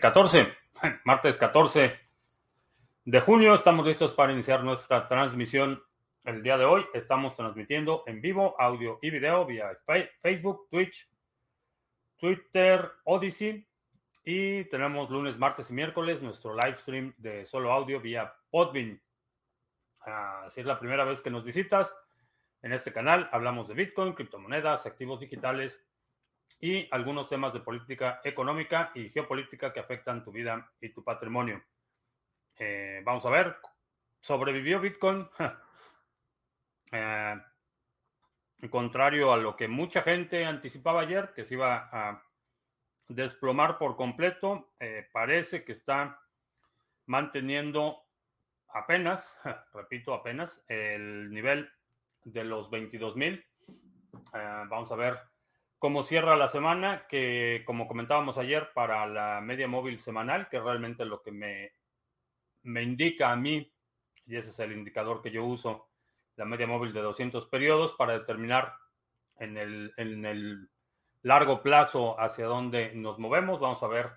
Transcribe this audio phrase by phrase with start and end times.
[0.00, 0.46] 14,
[1.04, 2.00] martes 14
[3.04, 3.54] de junio.
[3.54, 5.82] Estamos listos para iniciar nuestra transmisión
[6.24, 6.86] el día de hoy.
[6.94, 9.78] Estamos transmitiendo en vivo audio y video vía
[10.22, 11.06] Facebook, Twitch,
[12.16, 13.66] Twitter, Odyssey.
[14.24, 19.00] Y tenemos lunes, martes y miércoles nuestro live stream de solo audio vía Podbean.
[20.06, 21.94] Ah, si es la primera vez que nos visitas
[22.62, 25.84] en este canal, hablamos de Bitcoin, criptomonedas, activos digitales
[26.58, 31.62] y algunos temas de política económica y geopolítica que afectan tu vida y tu patrimonio.
[32.58, 33.56] Eh, vamos a ver,
[34.20, 35.28] ¿sobrevivió Bitcoin?
[36.92, 37.40] eh,
[38.70, 42.22] contrario a lo que mucha gente anticipaba ayer, que se iba a
[43.08, 46.20] desplomar por completo, eh, parece que está
[47.06, 48.02] manteniendo
[48.68, 49.38] apenas,
[49.72, 51.70] repito, apenas el nivel
[52.24, 53.44] de los 22 mil.
[54.32, 55.29] Vamos a ver
[55.80, 61.06] cómo cierra la semana, que como comentábamos ayer, para la media móvil semanal, que realmente
[61.06, 61.72] lo que me,
[62.62, 63.72] me indica a mí,
[64.26, 65.88] y ese es el indicador que yo uso,
[66.36, 68.74] la media móvil de 200 periodos, para determinar
[69.36, 70.68] en el, en el
[71.22, 73.58] largo plazo hacia dónde nos movemos.
[73.58, 74.10] Vamos a ver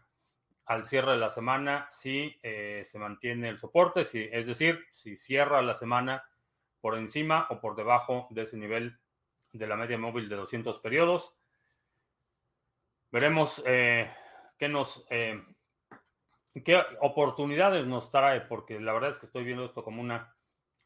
[0.65, 5.15] al cierre de la semana si eh, se mantiene el soporte, si, es decir, si
[5.15, 6.25] cierra la semana
[6.81, 8.99] por encima o por debajo de ese nivel
[9.53, 11.37] de la media móvil de 200 periodos.
[13.13, 14.11] Veremos eh,
[14.57, 15.39] qué nos, eh,
[16.65, 20.35] qué oportunidades nos trae, porque la verdad es que estoy viendo esto como una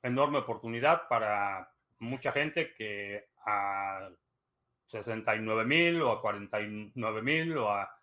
[0.04, 4.10] enorme oportunidad para mucha gente que a
[4.88, 7.98] 69 mil o a 49 mil o a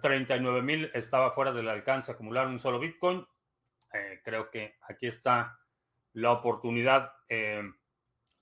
[0.00, 3.26] 39 mil estaba fuera del alcance acumular un solo Bitcoin.
[3.92, 5.60] Eh, creo que aquí está
[6.14, 7.12] la oportunidad.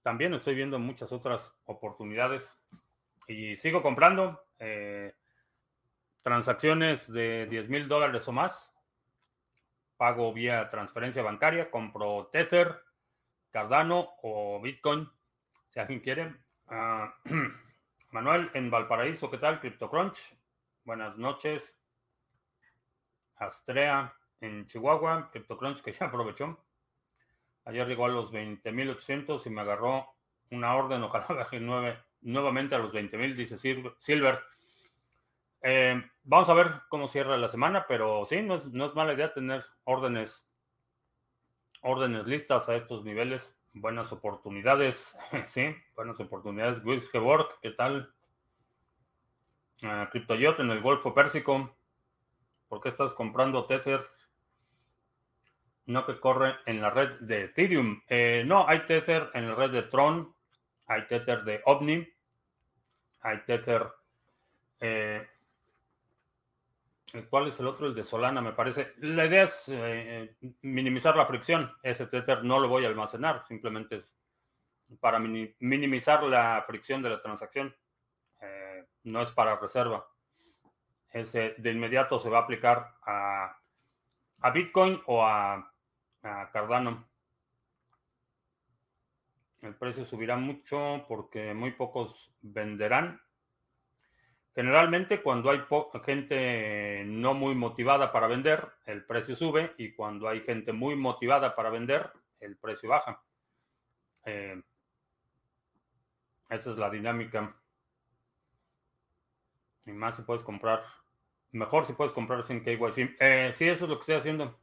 [0.05, 2.62] También estoy viendo muchas otras oportunidades
[3.29, 4.41] y sigo comprando.
[4.59, 5.15] Eh,
[6.23, 8.73] transacciones de 10 mil dólares o más.
[9.97, 11.71] Pago vía transferencia bancaria.
[11.71, 12.83] Compro Tether,
[13.51, 15.09] Cardano o Bitcoin.
[15.69, 16.37] Si alguien quiere.
[16.69, 17.15] Ah,
[18.11, 19.61] Manuel en Valparaíso, ¿qué tal?
[19.61, 20.19] CryptoCrunch.
[20.85, 21.79] Buenas noches.
[23.37, 25.31] Astrea en Chihuahua.
[25.31, 26.65] CryptoCrunch que ya aprovechó.
[27.65, 30.09] Ayer llegó a los 20.800 y me agarró
[30.51, 31.03] una orden.
[31.03, 34.41] Ojalá baje 9 nuevamente a los 20 mil, dice Silver.
[35.63, 39.65] Eh, vamos a ver cómo cierra la semana, pero sí, no es, mala idea tener
[39.85, 40.49] órdenes,
[41.83, 43.57] órdenes listas a estos niveles.
[43.75, 45.17] Buenas oportunidades,
[45.49, 46.83] sí, buenas oportunidades.
[47.11, 48.13] Geborg, ¿qué tal?
[49.83, 51.77] Uh, CryptoYot en el Golfo Pérsico.
[52.69, 54.07] ¿Por qué estás comprando Tether?
[55.87, 58.03] No que corre en la red de Ethereum.
[58.07, 60.33] Eh, no, hay Tether en la red de Tron
[60.87, 62.07] hay Tether de OVNI,
[63.23, 63.87] hay Tether.
[64.81, 65.27] Eh,
[67.29, 67.87] ¿Cuál es el otro?
[67.87, 68.95] El de Solana, me parece.
[68.99, 71.73] La idea es eh, minimizar la fricción.
[71.83, 74.17] Ese Tether no lo voy a almacenar, simplemente es
[75.01, 77.75] para minimizar la fricción de la transacción.
[78.41, 80.07] Eh, no es para reserva.
[81.11, 83.59] Ese de inmediato se va a aplicar a,
[84.53, 85.73] Bitcoin o a
[86.21, 87.12] Cardano.
[89.63, 93.21] El precio subirá mucho porque muy pocos venderán.
[94.55, 95.63] Generalmente cuando hay
[96.05, 101.55] gente no muy motivada para vender, el precio sube y cuando hay gente muy motivada
[101.55, 103.23] para vender, el precio baja.
[104.25, 104.61] Eh,
[106.51, 107.57] esa es la dinámica.
[109.87, 110.83] Y más si puedes comprar,
[111.53, 113.17] mejor si puedes comprar sin KYC.
[113.21, 114.59] Eh, sí, eso es lo que estoy haciendo.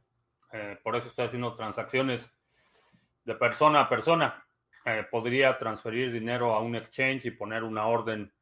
[0.52, 2.32] Eh, por eso estoy haciendo transacciones
[3.24, 4.46] de persona a persona.
[4.84, 8.32] Eh, podría transferir dinero a un exchange y poner una orden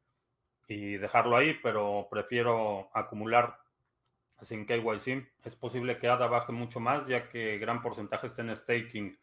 [0.67, 3.57] y dejarlo ahí, pero prefiero acumular
[4.41, 5.27] sin KYC.
[5.43, 9.19] Es posible que ADA baje mucho más, ya que gran porcentaje está en staking.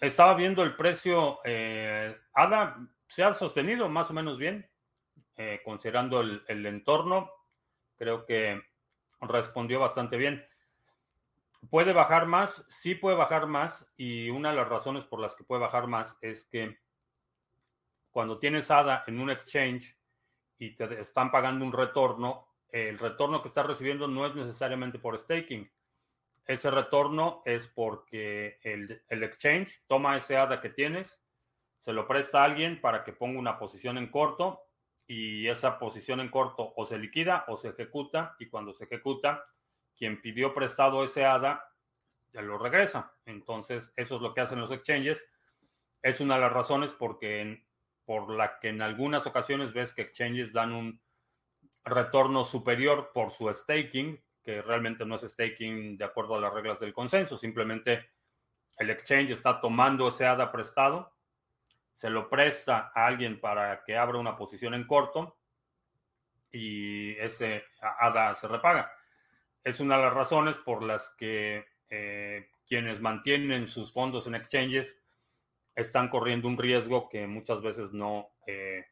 [0.00, 1.40] Estaba viendo el precio.
[1.44, 2.78] Eh, ADA
[3.08, 4.66] se ha sostenido más o menos bien,
[5.36, 7.30] eh, considerando el entorno.
[7.98, 8.62] Creo que
[9.20, 10.46] respondió bastante bien.
[11.70, 12.64] ¿Puede bajar más?
[12.68, 16.16] Sí puede bajar más y una de las razones por las que puede bajar más
[16.20, 16.78] es que
[18.10, 19.96] cuando tienes ADA en un exchange
[20.58, 25.18] y te están pagando un retorno, el retorno que estás recibiendo no es necesariamente por
[25.18, 25.70] staking.
[26.46, 31.20] Ese retorno es porque el, exchange toma ese ADA que tienes,
[31.78, 34.62] se lo presta a alguien para que ponga una posición en corto
[35.06, 39.44] y esa posición en corto o se liquida o se ejecuta y cuando se ejecuta
[39.96, 41.72] quien pidió prestado ese ADA
[42.32, 43.14] ya lo regresa.
[43.24, 45.24] Entonces, eso es lo que hacen los exchanges.
[46.02, 47.64] Es una de las razones porque
[48.04, 51.00] por la que en algunas ocasiones ves que exchanges dan un
[51.84, 56.78] retorno superior por su staking, que realmente no es staking de acuerdo a las reglas
[56.78, 58.10] del consenso, simplemente
[58.78, 61.16] el exchange está tomando ese ADA prestado,
[61.92, 65.38] se lo presta a alguien para que abra una posición en corto
[66.52, 68.92] y ese ADA se repaga.
[69.66, 75.02] Es una de las razones por las que eh, quienes mantienen sus fondos en exchanges
[75.74, 78.86] están corriendo un riesgo que muchas veces no, eh,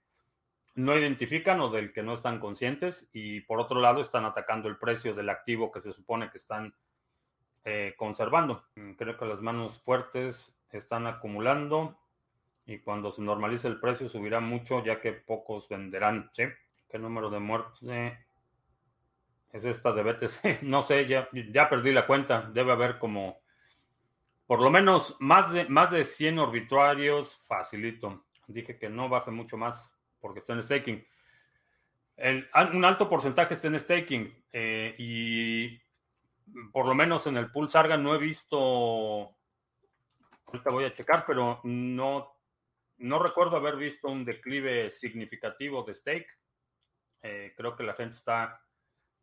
[0.74, 4.76] no identifican o del que no están conscientes y por otro lado están atacando el
[4.76, 6.74] precio del activo que se supone que están
[7.64, 8.64] eh, conservando.
[8.98, 11.96] Creo que las manos fuertes están acumulando
[12.66, 16.32] y cuando se normalice el precio subirá mucho ya que pocos venderán.
[16.34, 16.42] ¿sí?
[16.90, 17.80] ¿Qué número de muertes
[19.54, 20.62] es esta de BTC?
[20.62, 22.50] no sé, ya, ya perdí la cuenta.
[22.52, 23.40] Debe haber como
[24.46, 28.26] por lo menos más de, más de 100 arbitrarios, facilito.
[28.48, 31.06] Dije que no baje mucho más porque está en staking.
[32.72, 35.80] un alto porcentaje está en staking eh, y
[36.72, 39.36] por lo menos en el pool Sarga no he visto,
[40.46, 42.36] ahorita voy a checar, pero no,
[42.98, 46.28] no recuerdo haber visto un declive significativo de stake.
[47.22, 48.60] Eh, creo que la gente está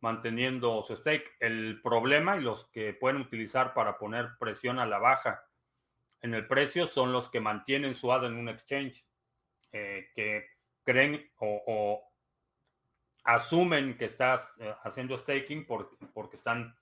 [0.02, 1.36] manteniendo su stake.
[1.40, 5.46] El problema y los que pueden utilizar para poner presión a la baja
[6.20, 9.06] en el precio son los que mantienen su ADA en un exchange,
[9.72, 10.46] eh, que
[10.84, 12.08] creen o,
[13.24, 16.74] asumen que estás eh, haciendo staking porque están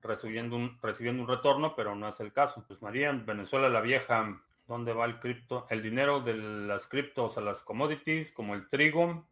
[0.00, 2.64] recibiendo un, recibiendo un retorno, pero no es el caso.
[2.66, 5.66] Pues María, Venezuela la vieja, ¿dónde va el cripto?
[5.70, 9.26] El dinero de las criptos a las commodities, como el trigo,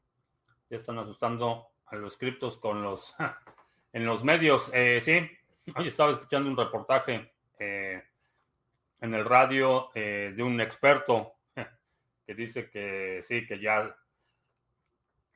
[0.68, 3.14] ya están asustando a los criptos con los
[3.92, 4.70] en los medios.
[4.72, 5.28] Eh, sí,
[5.76, 8.02] hoy estaba escuchando un reportaje eh,
[9.00, 11.34] en el radio eh, de un experto
[12.26, 13.96] que dice que sí, que ya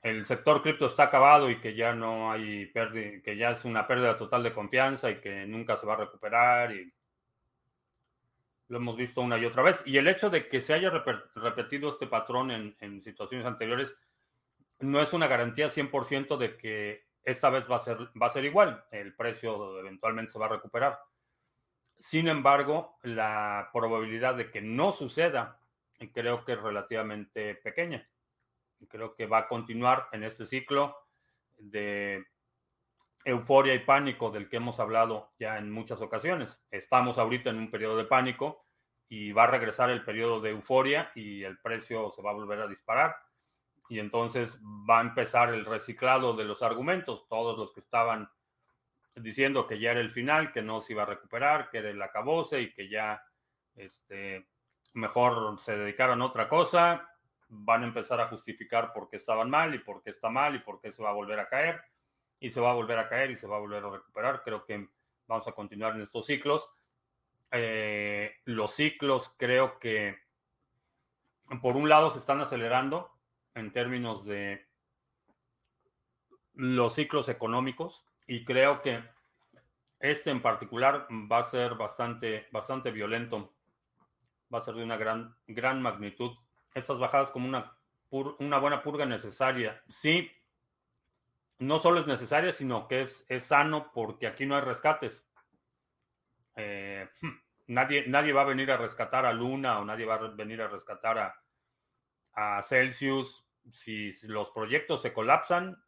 [0.02, 3.86] el sector cripto está acabado y que ya no hay pérdida, que ya es una
[3.86, 6.92] pérdida total de confianza y que nunca se va a recuperar y
[8.68, 9.82] lo hemos visto una y otra vez.
[9.86, 13.94] Y el hecho de que se haya repetido este patrón en, en situaciones anteriores
[14.82, 18.44] no es una garantía 100% de que esta vez va a, ser, va a ser
[18.44, 20.98] igual, el precio eventualmente se va a recuperar.
[21.96, 25.60] Sin embargo, la probabilidad de que no suceda
[26.12, 28.08] creo que es relativamente pequeña.
[28.88, 30.96] Creo que va a continuar en este ciclo
[31.58, 32.26] de
[33.24, 36.66] euforia y pánico del que hemos hablado ya en muchas ocasiones.
[36.72, 38.66] Estamos ahorita en un periodo de pánico
[39.08, 42.60] y va a regresar el periodo de euforia y el precio se va a volver
[42.60, 43.14] a disparar
[43.92, 44.58] y entonces
[44.88, 47.28] va a empezar el reciclado de los argumentos.
[47.28, 48.30] Todos los que estaban
[49.16, 52.00] diciendo que ya era el final, que no se iba a recuperar, que era el
[52.00, 53.22] acabose y que ya
[53.76, 54.48] este,
[54.94, 57.06] mejor se dedicaran a otra cosa,
[57.48, 60.60] van a empezar a justificar por qué estaban mal y por qué está mal y
[60.60, 61.82] por qué se va a volver a caer
[62.40, 64.40] y se va a volver a caer y se va a volver a recuperar.
[64.42, 64.88] Creo que
[65.26, 66.66] vamos a continuar en estos ciclos.
[67.50, 70.16] Eh, los ciclos creo que
[71.60, 73.11] por un lado se están acelerando
[73.54, 74.66] en términos de
[76.54, 79.02] los ciclos económicos y creo que
[80.00, 83.54] este en particular va a ser bastante, bastante violento,
[84.52, 86.32] va a ser de una gran, gran magnitud.
[86.74, 87.76] Estas bajadas como una,
[88.10, 89.82] una buena purga necesaria.
[89.88, 90.30] Sí,
[91.58, 95.24] no solo es necesaria, sino que es, es sano porque aquí no hay rescates.
[96.56, 97.38] Eh, hmm,
[97.68, 100.68] nadie, nadie va a venir a rescatar a Luna o nadie va a venir a
[100.68, 101.42] rescatar a,
[102.34, 105.82] a Celsius, si los proyectos se colapsan,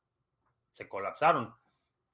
[0.73, 1.54] se colapsaron.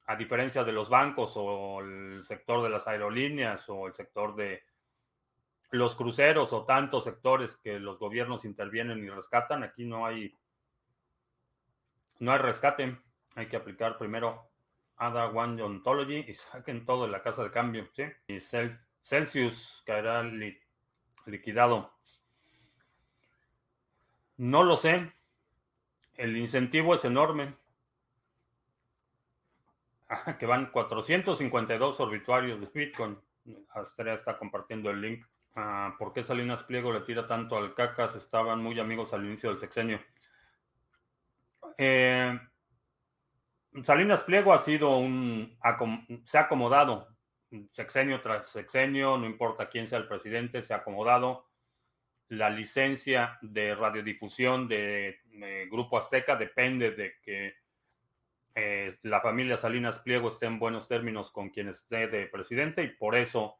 [0.06, 4.62] A diferencia de los bancos o el sector de las aerolíneas o el sector de
[5.70, 10.36] los cruceros o tantos sectores que los gobiernos intervienen y rescatan, aquí no hay
[12.20, 12.98] no hay rescate.
[13.34, 14.50] Hay que aplicar primero
[14.96, 17.88] ADA One Ontology y saquen todo de la casa de cambio.
[18.26, 18.38] Y
[19.02, 20.22] Celsius caerá
[21.26, 21.92] liquidado.
[24.36, 25.12] No lo sé.
[26.20, 27.54] El incentivo es enorme.
[30.38, 33.18] Que van 452 obituarios de Bitcoin.
[33.70, 35.24] Astrea está compartiendo el link.
[35.54, 38.16] Ah, ¿Por qué Salinas Pliego le tira tanto al cacas?
[38.16, 39.98] Estaban muy amigos al inicio del sexenio.
[41.78, 42.38] Eh,
[43.82, 45.56] Salinas Pliego ha sido un.
[46.24, 47.08] se ha acomodado
[47.72, 51.46] sexenio tras sexenio, no importa quién sea el presidente, se ha acomodado
[52.30, 55.18] la licencia de radiodifusión de,
[55.70, 57.54] Grupo Azteca depende de que
[58.54, 62.88] eh, la familia Salinas Pliego esté en buenos términos con quien esté de presidente y
[62.88, 63.58] por eso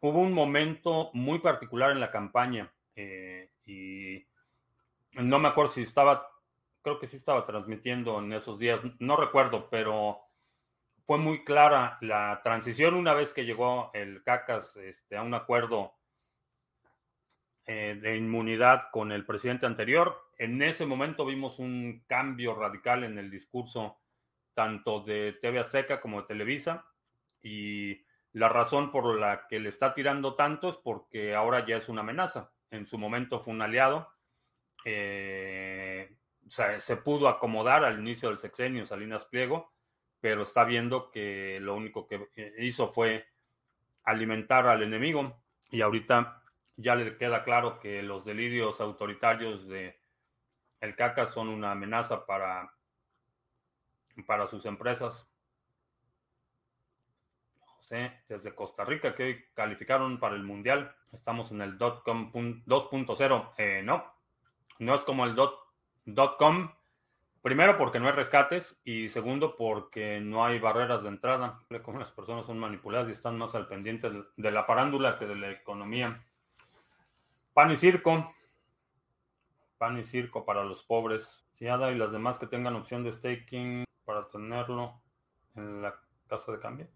[0.00, 4.26] hubo un momento muy particular en la campaña eh, y
[5.12, 6.28] no me acuerdo si estaba,
[6.82, 10.22] creo que sí estaba transmitiendo en esos días, no recuerdo, pero
[11.04, 15.95] fue muy clara la transición una vez que llegó el CACAS este, a un acuerdo
[17.66, 20.30] eh, de inmunidad con el presidente anterior.
[20.38, 23.98] En ese momento vimos un cambio radical en el discurso
[24.54, 26.86] tanto de TV Azteca como de Televisa
[27.42, 31.88] y la razón por la que le está tirando tanto es porque ahora ya es
[31.88, 32.52] una amenaza.
[32.70, 34.08] En su momento fue un aliado.
[34.84, 36.16] Eh,
[36.48, 39.76] se pudo acomodar al inicio del sexenio Salinas Pliego
[40.20, 43.26] pero está viendo que lo único que hizo fue
[44.02, 46.42] alimentar al enemigo y ahorita
[46.76, 49.98] ya le queda claro que los delirios autoritarios de
[50.80, 52.72] el CACA son una amenaza para,
[54.26, 55.28] para sus empresas.
[57.60, 60.94] José, desde Costa Rica, que hoy calificaron para el Mundial.
[61.12, 63.52] Estamos en el .com 2.0.
[63.58, 64.04] Eh, no,
[64.78, 65.34] no es como el
[66.38, 66.70] .com
[67.46, 71.60] Primero porque no hay rescates y segundo porque no hay barreras de entrada.
[71.84, 75.36] Como las personas son manipuladas y están más al pendiente de la farándula que de
[75.36, 76.26] la economía.
[77.56, 78.34] Pan y circo.
[79.78, 81.48] Pan y circo para los pobres.
[81.54, 85.00] Si Ada y las demás que tengan opción de staking para tenerlo
[85.54, 86.86] en la casa de cambio.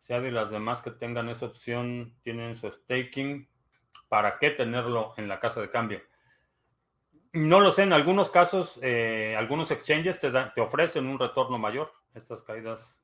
[0.00, 3.46] Si Ada y las demás que tengan esa opción tienen su staking,
[4.08, 6.00] ¿para qué tenerlo en la casa de cambio?
[7.34, 11.92] No lo sé, en algunos casos, eh, algunos exchanges te, te ofrecen un retorno mayor.
[12.14, 12.98] Estas caídas,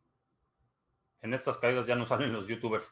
[1.21, 2.91] en estas caídas ya no salen los youtubers.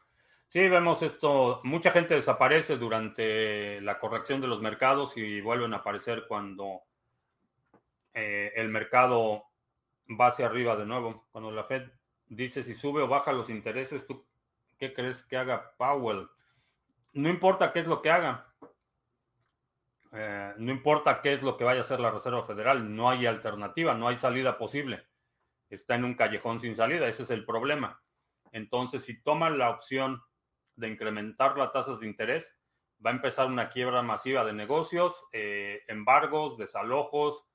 [0.50, 5.78] Sí, vemos esto, mucha gente desaparece durante la corrección de los mercados y vuelven a
[5.78, 6.84] aparecer cuando
[8.14, 9.44] eh, el mercado
[10.08, 11.26] va hacia arriba de nuevo.
[11.32, 11.90] Cuando la Fed
[12.28, 14.26] dice si sube o baja los intereses, ¿tú
[14.78, 16.28] qué crees que haga Powell?
[17.12, 18.46] No importa qué es lo que haga,
[20.12, 23.26] eh, no importa qué es lo que vaya a hacer la Reserva Federal, no hay
[23.26, 25.08] alternativa, no hay salida posible.
[25.68, 28.00] Está en un callejón sin salida, ese es el problema.
[28.50, 30.22] Entonces, si toman la opción
[30.78, 32.56] de incrementar las tasas de interés,
[33.04, 37.46] va a empezar una quiebra masiva de negocios, eh, embargos, desalojos,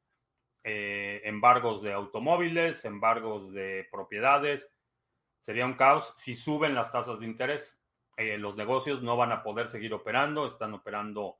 [0.64, 4.74] eh, embargos de automóviles, embargos de propiedades.
[5.42, 7.80] Sería un caos si suben las tasas de interés.
[8.16, 11.40] los negocios no van a poder seguir operando, están operando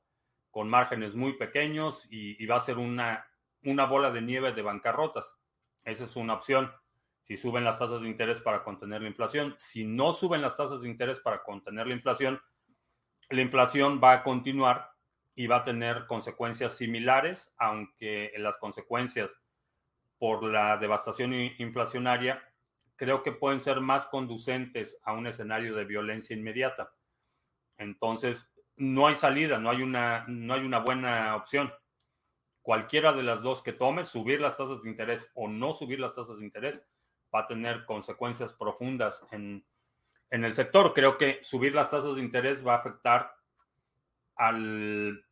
[0.50, 3.24] con márgenes muy pequeños y, va a ser una,
[3.62, 5.36] una bola de nieve de bancarrotas.
[5.84, 6.72] Esa es una opción.
[7.24, 9.56] Si suben las tasas de interés para contener la inflación.
[9.58, 12.38] Si no suben las tasas de interés para contener la inflación,
[13.30, 14.90] la inflación va a continuar
[15.34, 19.40] y va a tener consecuencias similares, aunque las consecuencias
[20.18, 22.42] por la devastación inflacionaria
[22.94, 26.92] creo que pueden ser más conducentes a un escenario de violencia inmediata.
[27.78, 31.72] Entonces, no hay salida, no hay una, no hay una buena opción.
[32.60, 36.14] Cualquiera de las dos que tome, subir las tasas de interés o no subir las
[36.14, 36.82] tasas de interés,
[37.34, 39.66] va a tener consecuencias profundas en,
[40.30, 40.92] en el sector.
[40.94, 43.34] Creo que subir las tasas de interés va a afectar
[44.36, 45.24] al,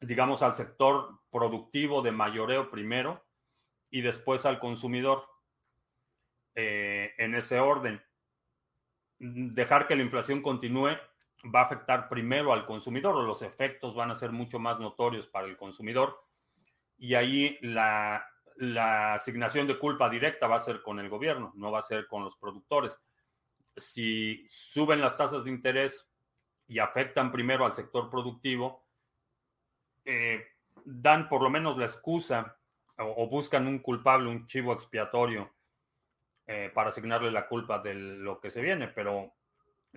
[0.00, 3.24] digamos, al sector productivo de mayoreo primero
[3.90, 5.24] y después al consumidor
[6.54, 8.02] eh, en ese orden.
[9.18, 10.96] Dejar que la inflación continúe
[11.54, 15.26] va a afectar primero al consumidor o los efectos van a ser mucho más notorios
[15.26, 16.18] para el consumidor
[16.98, 18.26] y ahí la,
[19.14, 22.24] asignación de culpa directa va a ser con el gobierno, no va a ser con
[22.24, 22.98] los productores.
[23.76, 26.08] Si suben las tasas de interés
[26.66, 28.86] y afectan primero al sector productivo,
[30.04, 30.44] eh,
[30.84, 32.58] dan por lo menos la excusa
[32.98, 35.54] o, buscan un culpable, un chivo expiatorio
[36.46, 39.36] eh, para asignarle la culpa de lo que se viene, pero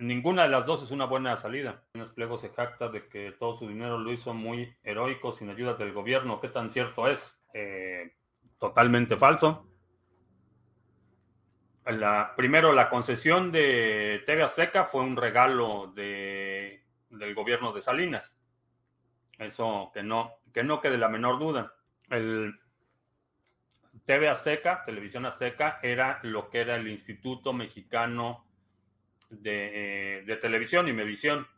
[0.00, 1.84] Ninguna de las dos es una buena salida.
[1.92, 5.74] En Pliego se jacta de que todo su dinero lo hizo muy heroico sin ayuda
[5.74, 6.40] del gobierno.
[6.40, 7.38] ¿Qué tan cierto es?
[7.52, 8.16] Eh,
[8.60, 9.66] totalmente falso.
[11.86, 18.36] La, primero, la concesión de TV Azteca fue un regalo de, del gobierno de Salinas.
[19.38, 21.74] Eso que no, que no quede la menor duda.
[22.10, 22.60] El
[24.04, 28.46] TV Azteca, Televisión Azteca, era lo que era el Instituto Mexicano
[29.30, 31.48] de, de televisión y medición,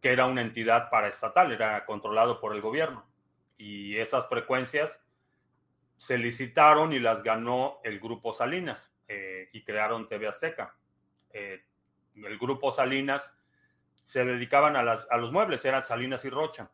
[0.00, 3.04] que era una entidad paraestatal, era controlado por el gobierno.
[3.58, 5.02] Y esas frecuencias
[6.00, 10.74] se licitaron y las ganó el Grupo Salinas eh, y crearon TV Azteca.
[11.30, 11.62] Eh,
[12.14, 13.36] el Grupo Salinas
[14.02, 16.70] se dedicaban a, las, a los muebles, eran Salinas y Rocha.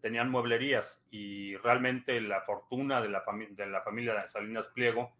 [0.00, 5.12] Tenían mueblerías y realmente la fortuna de la, de la familia de Salinas Pliego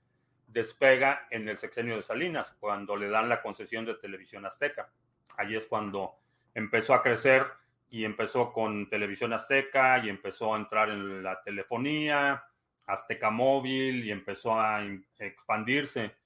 [0.49, 4.91] despega en el sexenio de Salinas, cuando le dan la concesión de televisión azteca.
[5.37, 6.17] Allí es cuando
[6.53, 7.47] empezó a crecer
[7.91, 12.43] y empezó con televisión azteca y empezó a entrar en la telefonía,
[12.89, 14.83] Azteca Móvil y empezó a
[15.19, 16.17] expandirse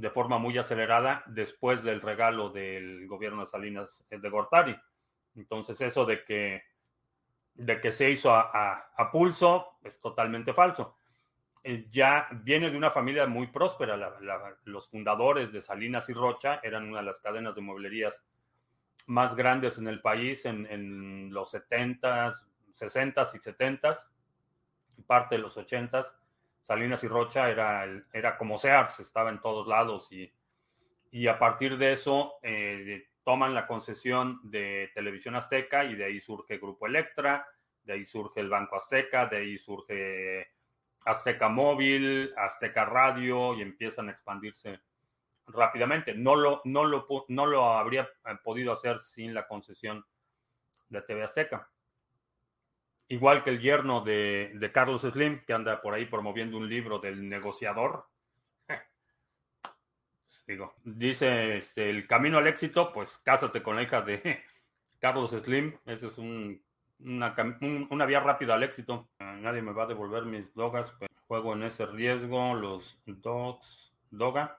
[0.00, 4.76] de forma muy acelerada después del regalo del gobierno de Salinas eh, de Gortari.
[5.36, 6.62] Entonces eso de que,
[7.54, 10.96] de que se hizo a, pulso es totalmente falso.
[11.62, 13.96] Eh, ya viene de una familia muy próspera.
[14.64, 18.24] los fundadores de Salinas y Rocha eran una de las cadenas de mueblerías
[19.06, 24.10] más grandes en el país en, en los 70s, 60s y 70s,
[25.06, 26.12] parte de los 80s
[26.68, 30.30] Salinas y Rocha era, era como Sears, estaba en todos lados y,
[31.10, 36.20] y a partir de eso eh, toman la concesión de Televisión Azteca y de ahí
[36.20, 37.48] surge Grupo Electra,
[37.84, 40.48] de ahí surge el Banco Azteca, de ahí surge
[41.06, 44.80] Azteca Móvil, Azteca Radio y empiezan a expandirse
[45.46, 46.12] rápidamente.
[46.12, 50.04] No lo, no lo, no lo habría eh, podido hacer sin la concesión
[50.90, 51.66] de TV Azteca
[53.08, 57.28] igual que el yerno de, Carlos Slim, que anda por ahí promoviendo un libro del
[57.28, 58.06] negociador.
[60.46, 64.42] Digo, dice este, el camino al éxito, pues cásate con la hija de
[64.98, 65.76] Carlos Slim.
[65.84, 69.08] Esa es una, vía rápida al éxito.
[69.18, 70.94] Nadie me va a devolver mis dogas.
[71.26, 72.54] Juego en ese riesgo.
[72.54, 74.58] Los dogs, doga,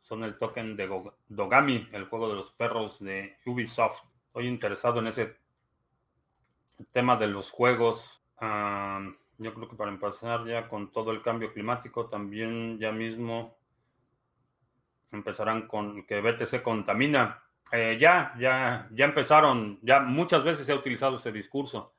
[0.00, 0.88] son el token de
[1.28, 4.04] Dogami, el juego de los perros de Ubisoft.
[4.28, 5.36] Estoy interesado en ese
[6.92, 8.22] tema de los juegos.
[8.40, 13.58] yo creo que para empezar ya con todo el cambio climático, también ya mismo
[15.10, 17.42] empezarán con que BTC contamina.
[17.70, 21.94] Eh, ya, ya, ya empezaron, ya muchas veces se ha utilizado ese discurso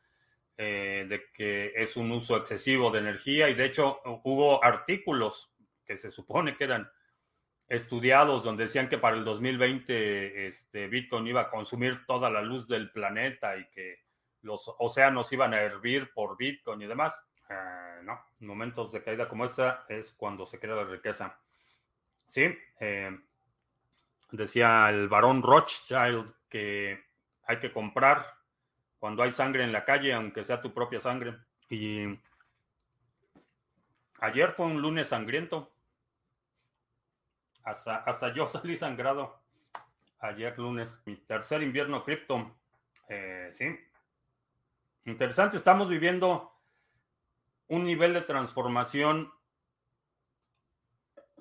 [0.57, 5.53] eh, de que es un uso excesivo de energía y de hecho hubo artículos
[5.85, 6.89] que se supone que eran
[7.67, 12.67] estudiados donde decían que para el 2020 este, Bitcoin iba a consumir toda la luz
[12.67, 13.99] del planeta y que
[14.41, 17.21] los océanos iban a hervir por Bitcoin y demás.
[17.49, 21.39] Eh, no, momentos de caída como esta es cuando se crea la riqueza.
[22.27, 23.17] Sí, eh,
[24.31, 27.03] decía el varón Rothschild que
[27.43, 28.25] hay que comprar
[28.99, 31.37] cuando hay sangre en la calle, aunque sea tu propia sangre.
[31.69, 32.19] Y
[34.21, 35.71] ayer fue un lunes sangriento.
[37.63, 39.41] Hasta, hasta yo salí sangrado
[40.19, 41.01] ayer lunes.
[41.05, 42.55] Mi tercer invierno cripto.
[43.07, 43.65] Eh, sí,
[45.09, 46.53] Interesante, estamos viviendo
[47.67, 49.33] un nivel de transformación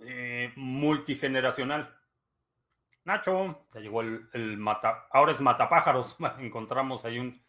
[0.00, 1.94] eh, multigeneracional.
[3.04, 6.16] Nacho, ya llegó el, mata, ahora es matapájaros.
[6.38, 7.42] Encontramos ahí un,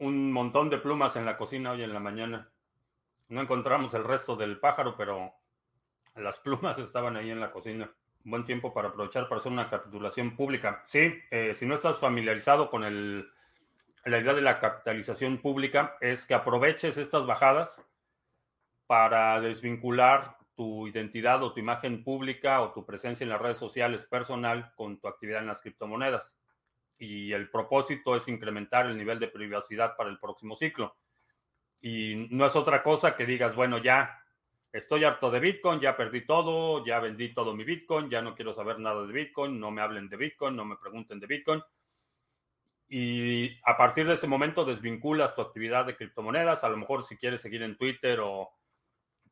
[0.00, 2.52] un montón de plumas en la cocina hoy en la mañana.
[3.28, 5.32] No encontramos el resto del pájaro, pero
[6.16, 7.90] las plumas estaban ahí en la cocina.
[8.24, 10.82] Buen tiempo para aprovechar para hacer una capitulación pública.
[10.84, 13.26] Sí, eh, si no estás familiarizado con el
[14.04, 17.82] la idea de la capitalización pública es que aproveches estas bajadas
[18.86, 24.04] para desvincular tu identidad o tu imagen pública o tu presencia en las redes sociales
[24.04, 26.38] personal con tu actividad en las criptomonedas.
[26.98, 30.96] Y el propósito es incrementar el nivel de privacidad para el próximo ciclo.
[31.80, 34.22] Y no es otra cosa que digas, bueno, ya
[34.72, 38.54] estoy harto de Bitcoin, ya perdí todo, ya vendí todo mi Bitcoin, ya no quiero
[38.54, 41.62] saber nada de Bitcoin, no me hablen de Bitcoin, no me pregunten de Bitcoin
[42.88, 46.64] y a partir de ese momento desvinculas tu actividad de criptomonedas.
[46.64, 48.52] A lo mejor si quieres seguir en Twitter o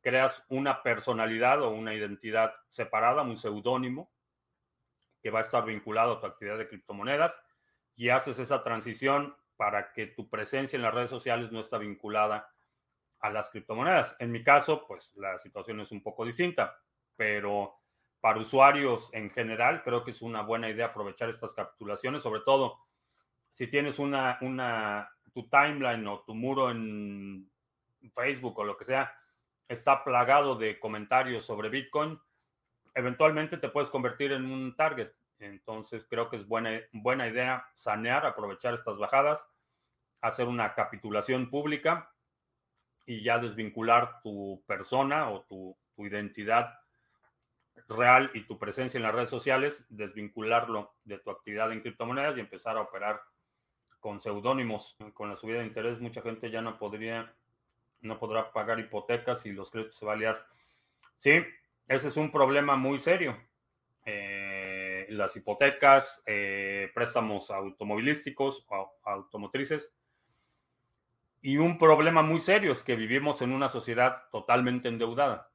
[0.01, 4.11] creas una personalidad o una identidad separada, un seudónimo
[5.21, 7.33] que va a estar vinculado a tu actividad de criptomonedas
[7.95, 12.49] y haces esa transición para que tu presencia en las redes sociales no está vinculada
[13.19, 14.17] a las criptomonedas.
[14.19, 16.77] En mi caso, pues la situación es un poco distinta,
[17.15, 17.75] pero
[18.19, 22.79] para usuarios en general creo que es una buena idea aprovechar estas capitulaciones, sobre todo
[23.53, 27.49] si tienes una, tu timeline o tu muro en
[28.13, 29.15] Facebook o lo que sea,
[29.67, 32.19] está plagado de comentarios sobre Bitcoin,
[32.95, 35.11] eventualmente te puedes convertir en un target.
[35.39, 39.45] Entonces creo que es buena, buena idea sanear, aprovechar estas bajadas,
[40.21, 42.11] hacer una capitulación pública
[43.05, 46.73] y ya desvincular tu persona o tu, tu identidad
[47.87, 52.39] real y tu presencia en las redes sociales, desvincularlo de tu actividad en criptomonedas y
[52.39, 53.21] empezar a operar
[54.03, 54.97] con seudónimos.
[55.13, 57.33] Con la subida de interés, mucha gente ya no podría,
[58.01, 60.45] no podrá pagar hipotecas y los créditos se va a liar.
[61.15, 61.41] Sí,
[61.87, 63.37] ese es un problema muy serio.
[64.05, 68.67] Eh, las hipotecas, eh, préstamos automovilísticos,
[69.05, 69.95] automotrices.
[71.41, 75.49] Y un problema muy serio es que vivimos en una sociedad totalmente endeudada.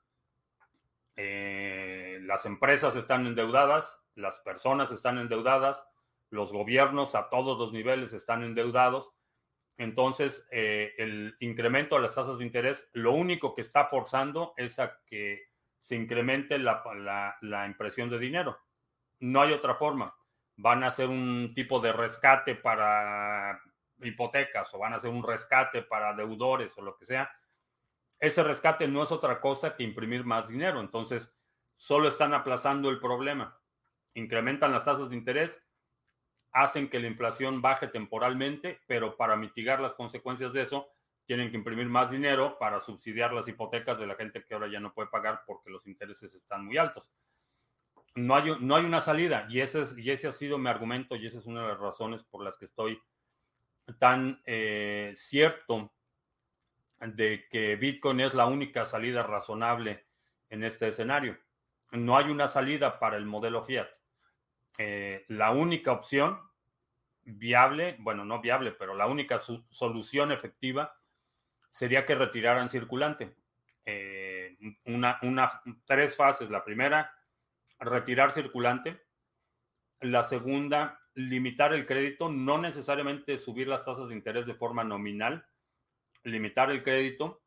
[1.16, 5.82] Eh, las empresas están endeudadas, las personas están endeudadas,
[6.31, 9.11] los gobiernos a todos los niveles están endeudados
[9.79, 14.79] Entonces, eh, el incremento de las tasas de interés, lo único que está forzando es
[14.81, 15.45] a que
[15.79, 16.83] se incremente la,
[17.41, 18.59] la impresión de dinero.
[19.21, 20.14] No hay otra forma.
[20.57, 23.61] Van a hacer un tipo de rescate para
[24.01, 27.31] hipotecas o van a hacer un rescate para deudores o lo que sea.
[28.19, 30.81] Ese rescate no es otra cosa que imprimir más dinero.
[30.81, 31.33] Entonces,
[31.77, 33.61] solo están aplazando el problema.
[34.14, 35.62] Incrementan las tasas de interés,
[36.52, 40.88] hacen que la inflación baje temporalmente, pero para mitigar las consecuencias de eso,
[41.28, 44.80] tienen que imprimir más dinero para subsidiar las hipotecas de la gente que ahora ya
[44.80, 47.12] no puede pagar porque los intereses están muy altos.
[48.14, 51.16] No hay, no hay una salida y ese, es, y ese ha sido mi argumento
[51.16, 52.98] y esa es una de las razones por las que estoy
[53.98, 55.92] tan eh, cierto
[57.00, 60.06] de que Bitcoin es la única salida razonable
[60.48, 61.37] en este escenario.
[61.92, 63.88] No hay una salida para el modelo fiat.
[64.79, 66.41] Eh, la única opción
[67.25, 70.97] viable, bueno, no viable, pero la única solución efectiva
[71.69, 73.35] sería que retiraran circulante.
[73.85, 76.49] Eh, una, una, tres fases.
[76.49, 77.12] La primera,
[77.81, 79.03] retirar circulante.
[80.01, 85.45] La segunda, limitar el crédito, no necesariamente subir las tasas de interés de forma nominal,
[86.23, 87.43] limitar el crédito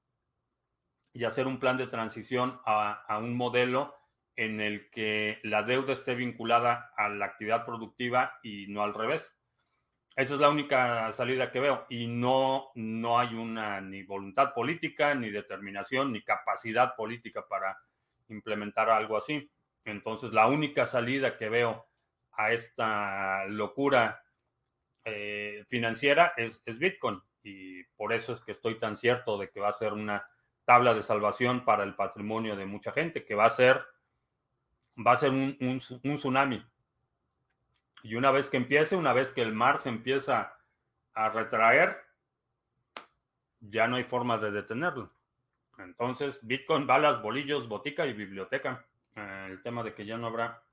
[1.14, 3.96] y hacer un plan de transición a, a un modelo
[4.36, 9.38] en el que la deuda esté vinculada a la actividad productiva y no al revés.
[10.16, 15.16] Esa es la única salida que veo y no, no hay una ni voluntad política,
[15.16, 17.78] ni determinación, ni capacidad política para
[18.28, 19.50] implementar algo así.
[19.86, 21.88] Entonces, la única salida que veo
[22.34, 24.24] a esta locura
[25.06, 29.60] eh, financiera es, es Bitcoin y por eso es que estoy tan cierto de que
[29.60, 30.28] va a ser una
[30.66, 33.82] tabla de salvación para el patrimonio de mucha gente, que va a ser
[34.98, 36.66] va a ser un, un, tsunami.
[38.04, 40.58] Y una vez que empiece, una vez que el mar se empieza
[41.14, 41.98] a retraer,
[43.60, 45.12] ya no hay forma de detenerlo.
[45.78, 48.86] Entonces, Bitcoin, balas, bolillos, botica y biblioteca.
[49.16, 50.64] Eh, el tema de que ya no habrá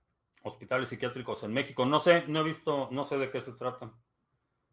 [0.43, 1.85] hospitales psiquiátricos en México.
[1.87, 3.91] No sé, no he visto, no sé de qué se trata.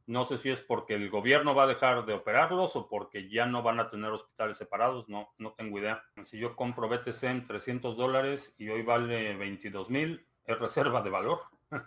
[0.08, 3.48] No sé si es porque el gobierno va a dejar de operarlos o porque ya
[3.48, 6.04] no van a tener hospitales separados, no, no tengo idea.
[6.26, 11.10] Si yo compro BTC en 300 dólares y hoy vale 22 mil, es reserva de
[11.10, 11.40] valor.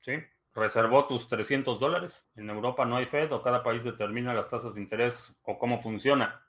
[0.00, 0.14] ¿Sí?
[0.54, 2.28] Reservó tus 300 dólares.
[2.34, 5.80] En Europa no hay Fed o cada país determina las tasas de interés o cómo
[5.80, 6.42] funciona.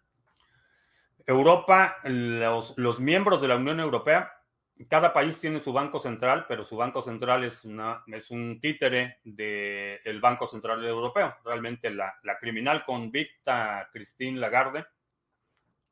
[1.28, 4.37] Europa, los, los miembros de la Unión Europea
[4.86, 9.20] cada país tiene su banco central, pero su banco central es, una, es un títere
[9.24, 11.36] del Banco Central Europeo.
[11.44, 14.86] Realmente la, criminal convicta Christine Lagarde,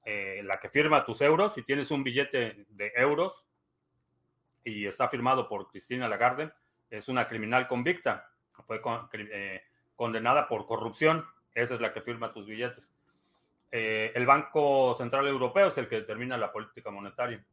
[0.06, 3.46] eh, la que firma tus euros, si tienes un billete de euros
[4.64, 6.52] y está firmado por Cristina Lagarde,
[6.90, 8.30] es una criminal convicta.
[8.68, 8.82] Fue
[9.14, 9.64] eh,
[9.96, 11.26] condenada por corrupción.
[11.54, 12.92] Esa es la que firma tus billetes.
[13.72, 17.44] Eh, el Banco Central Europeo es el que determina la política monetaria.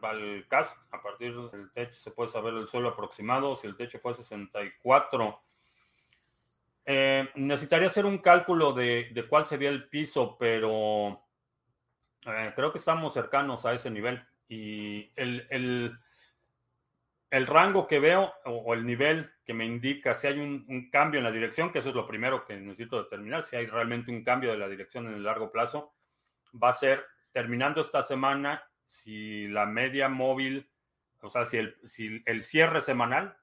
[0.00, 4.14] Valcast, a partir del techo se puede saber el suelo aproximado, si el techo fue
[4.14, 5.42] 64.
[6.88, 11.20] Eh, necesitaría hacer un cálculo de, cuál sería el piso, pero
[12.26, 14.24] eh, creo que estamos cercanos a ese nivel.
[14.48, 15.46] Y el,
[17.30, 21.18] el, rango que veo o, el nivel que me indica si hay un, un, cambio
[21.18, 24.22] en la dirección, que eso es lo primero que necesito determinar, si hay realmente un
[24.22, 25.92] cambio de la dirección en el largo plazo,
[26.62, 30.70] va a ser terminando esta semana si la media móvil,
[31.20, 33.36] o sea, si el, si el cierre semanal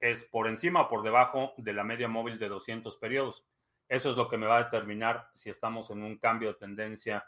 [0.00, 3.44] es por encima o por debajo de la media móvil de 200 periodos.
[3.88, 7.24] Eso es lo que me va a determinar si estamos en un cambio de tendencia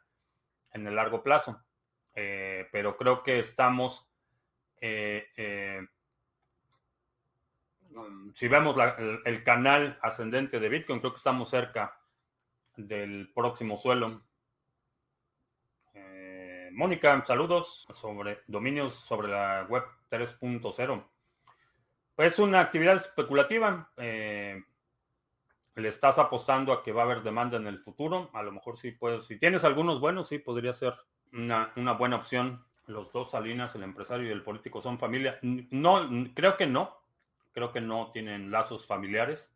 [0.73, 1.64] en el largo plazo.
[2.14, 4.09] Eh, pero creo que estamos,
[4.81, 5.87] eh, eh,
[8.35, 8.77] si vemos
[9.25, 11.99] el, canal ascendente de Bitcoin, creo que estamos cerca
[12.77, 14.25] del próximo suelo.
[16.76, 21.04] Mónica, saludos sobre dominios sobre la web 3.0.
[22.14, 23.90] Pues una actividad especulativa.
[23.96, 24.62] Eh,
[25.74, 28.28] le estás apostando a que va a haber demanda en el futuro.
[28.34, 29.24] A lo mejor sí puedes.
[29.24, 30.92] Si tienes algunos buenos, sí podría ser
[31.32, 32.62] una, una buena opción.
[32.86, 35.38] Los dos Salinas, el empresario y el político, son familia.
[35.40, 36.94] No, creo que no.
[37.54, 39.50] Creo que no tienen lazos familiares.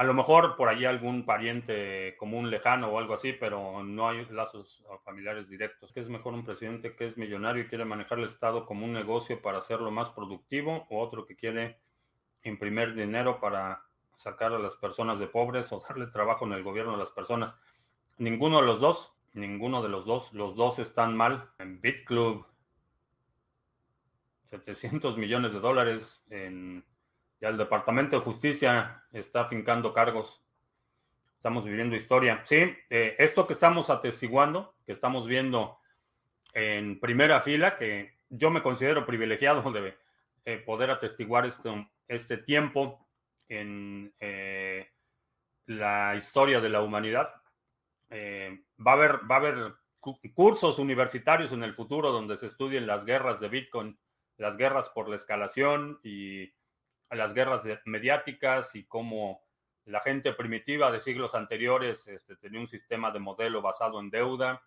[0.00, 4.24] A lo mejor por ahí algún pariente común lejano o algo así, pero no hay
[4.30, 5.92] lazos familiares directos.
[5.92, 8.94] ¿Qué es mejor un presidente que es millonario y quiere manejar el Estado como un
[8.94, 11.80] negocio para hacerlo más productivo o otro que quiere
[12.44, 13.82] imprimir dinero para
[14.16, 17.54] sacar a las personas de pobres o darle trabajo en el gobierno a las personas?
[18.16, 20.32] Ninguno de los dos, ninguno de los dos.
[20.32, 21.50] Los dos están mal.
[21.58, 22.46] En BitClub,
[24.48, 26.86] 700 millones de dólares en
[27.40, 30.44] Ya el Departamento de Justicia está fincando cargos.
[31.36, 32.42] Estamos viviendo historia.
[32.44, 32.56] Sí,
[32.90, 35.78] eh, esto que estamos atestiguando, que estamos viendo
[36.52, 39.96] en primera fila, que yo me considero privilegiado de
[40.44, 43.08] eh, poder atestiguar este, este tiempo
[43.48, 44.90] en eh,
[45.64, 47.32] la historia de la humanidad.
[48.10, 49.74] va, a haber, va a haber
[50.34, 53.98] cursos universitarios en el futuro donde se estudien las guerras de Bitcoin,
[54.36, 56.52] las guerras por la escalación y
[57.16, 59.42] las guerras mediáticas y cómo
[59.86, 64.62] la gente primitiva de siglos anteriores este, tenía un sistema de modelo basado en deuda.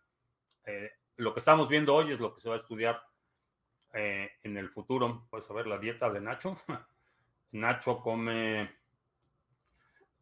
[0.66, 3.02] Eh, lo que estamos viendo hoy es lo que se va a estudiar
[3.94, 5.28] eh, en el futuro.
[5.30, 6.58] Puedes saber la dieta de Nacho.
[7.52, 8.70] Nacho come...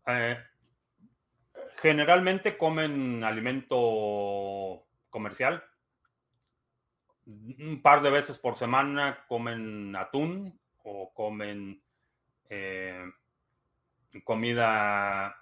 [0.05, 0.37] Eh,
[1.77, 5.63] generalmente comen alimento comercial.
[7.25, 11.81] Un par de veces por semana comen atún o comen
[12.53, 13.09] eh,
[14.25, 15.37] comida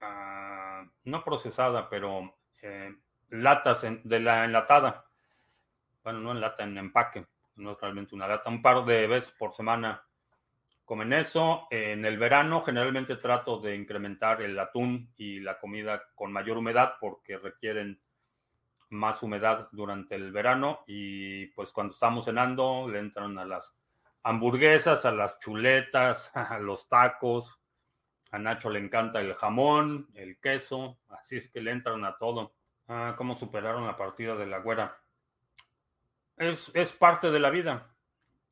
[0.00, 2.92] ah, no procesada, pero eh,
[3.30, 5.04] latas de la enlatada.
[6.02, 7.26] Bueno, no en lata, en empaque.
[7.56, 8.50] No es realmente una lata.
[8.50, 10.04] Un par de veces por semana
[10.84, 11.68] comen eso.
[11.70, 16.94] En el verano generalmente trato de incrementar el atún y la comida con mayor humedad
[17.00, 18.02] porque requieren
[18.88, 23.81] más humedad durante el verano y pues cuando estamos cenando le entran a las
[24.22, 27.60] hamburguesas, a las chuletas, a los tacos.
[28.30, 32.54] A Nacho le encanta el jamón, el queso, así es que le entran a todo.
[32.88, 34.98] Ah, ¿Cómo superaron la partida de la güera?
[36.38, 37.94] Es, es parte de la vida.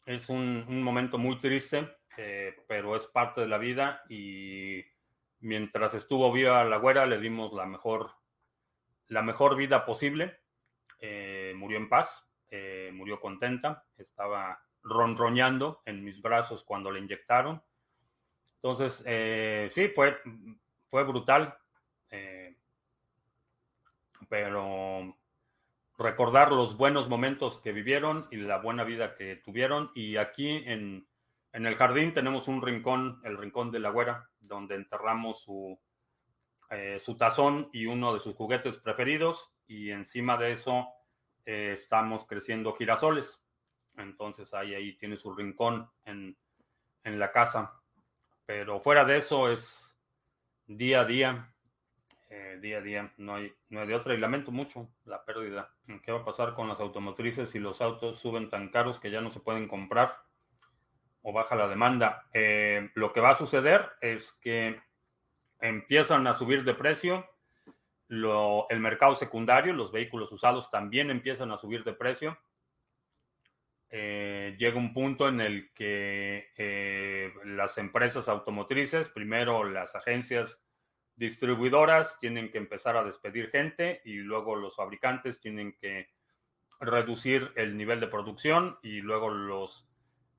[0.05, 4.85] Es un, momento muy triste, eh, pero es parte de la vida y
[5.41, 8.11] mientras estuvo viva la güera le dimos la mejor,
[9.07, 10.41] la mejor vida posible.
[10.99, 17.63] Eh, murió en paz, eh, murió contenta, estaba ronroñando en mis brazos cuando le inyectaron.
[18.57, 20.19] Entonces, eh, sí, fue,
[20.89, 21.57] fue brutal.
[22.11, 22.57] Eh,
[24.29, 25.17] pero
[25.99, 29.91] recordar los buenos momentos que vivieron y la buena vida que tuvieron.
[29.95, 31.07] Y aquí en,
[31.53, 35.79] en el jardín tenemos un rincón, el rincón de la güera, donde enterramos su,
[36.71, 39.53] eh, su tazón y uno de sus juguetes preferidos.
[39.67, 40.89] Y encima de eso
[41.45, 43.43] estamos creciendo girasoles.
[44.03, 46.37] Entonces ahí, ahí tiene su rincón en,
[47.05, 47.81] la casa.
[48.47, 49.95] Pero fuera de eso es
[50.67, 51.55] día a día,
[52.29, 54.15] eh, día a día, no hay, no hay de otra.
[54.15, 55.71] Y lamento mucho la pérdida.
[56.03, 59.21] ¿Qué va a pasar con las automotrices si los autos suben tan caros que ya
[59.21, 60.17] no se pueden comprar
[61.23, 62.27] o baja la demanda?
[62.33, 64.81] Eh, lo que va a suceder es que
[65.61, 67.29] empiezan a subir de precio.
[68.09, 72.37] el mercado secundario, los vehículos usados también empiezan a subir de precio
[73.93, 80.63] eh, llega un punto en el que eh, las empresas automotrices, primero las agencias
[81.17, 86.09] distribuidoras tienen que empezar a despedir gente y luego los fabricantes tienen que
[86.79, 89.69] reducir el nivel de producción y luego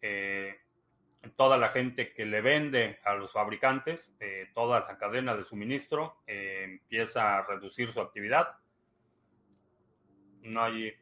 [0.02, 0.56] eh,
[1.36, 4.12] toda la gente que le vende a los fabricantes,
[4.56, 8.56] toda la cadena de suministro empieza a reducir su actividad.
[10.42, 10.96] No hay,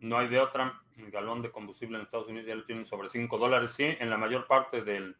[0.00, 3.08] no hay de otra el galón de combustible en Estados Unidos ya lo tienen sobre
[3.08, 3.72] 5 dólares.
[3.72, 5.16] Sí, en la mayor parte del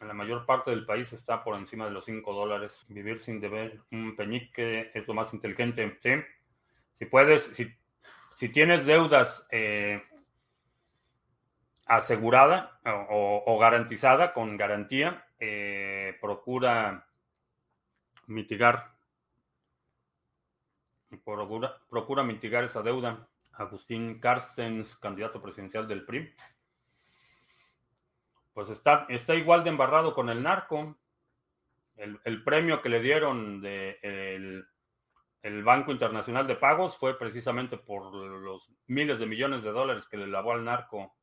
[0.00, 2.84] en la mayor parte del país está por encima de los 5 dólares.
[2.88, 5.98] Vivir sin deber un peñique es lo más inteligente.
[6.00, 6.10] Sí,
[6.98, 7.74] si puedes, si,
[8.34, 10.02] si tienes deudas eh,
[11.84, 17.06] asegurada o, garantizada con garantía, eh, procura
[18.26, 18.94] mitigar
[21.24, 23.28] procura, procura mitigar esa deuda.
[23.52, 26.32] Agustín Carstens, candidato presidencial del PRI,
[28.52, 30.98] pues está, igual de embarrado con el narco.
[31.96, 34.66] El, premio que le dieron del
[35.42, 40.16] el Banco Internacional de Pagos fue precisamente por los miles de millones de dólares que
[40.16, 41.14] le lavó al narco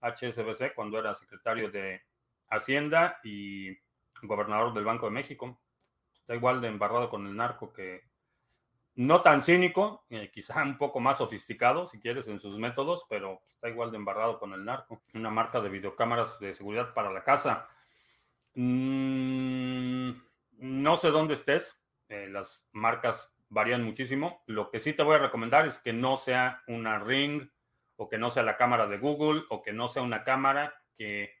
[0.00, 2.02] HSBC cuando era secretario de
[2.48, 3.76] Hacienda y
[4.22, 5.60] gobernador del Banco de México.
[6.20, 8.05] Está igual de embarrado con el narco que,
[8.96, 13.42] no tan cínico, eh, quizá un poco más sofisticado, si quieres, en sus métodos, pero
[13.46, 15.02] está igual de embarrado con el narco.
[15.12, 17.68] Una marca de videocámaras de seguridad para la casa.
[18.54, 20.12] Mm,
[20.58, 21.78] no sé dónde estés,
[22.08, 24.42] eh, las marcas varían muchísimo.
[24.46, 27.50] Lo que sí te voy a recomendar es que no sea una Ring
[27.96, 31.34] o que no sea la cámara de Google o que no sea una cámara que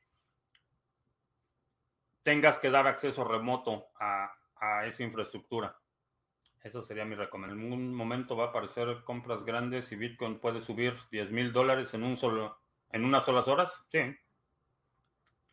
[2.22, 4.30] tengas que dar acceso remoto a
[4.86, 5.78] esa infraestructura.
[6.66, 7.64] Eso sería mi recomendación.
[7.64, 11.94] En un momento va a aparecer compras grandes y Bitcoin puede subir 10 mil dólares
[11.94, 12.58] en un solo,
[12.90, 13.84] en unas solas horas.
[13.92, 14.00] Sí,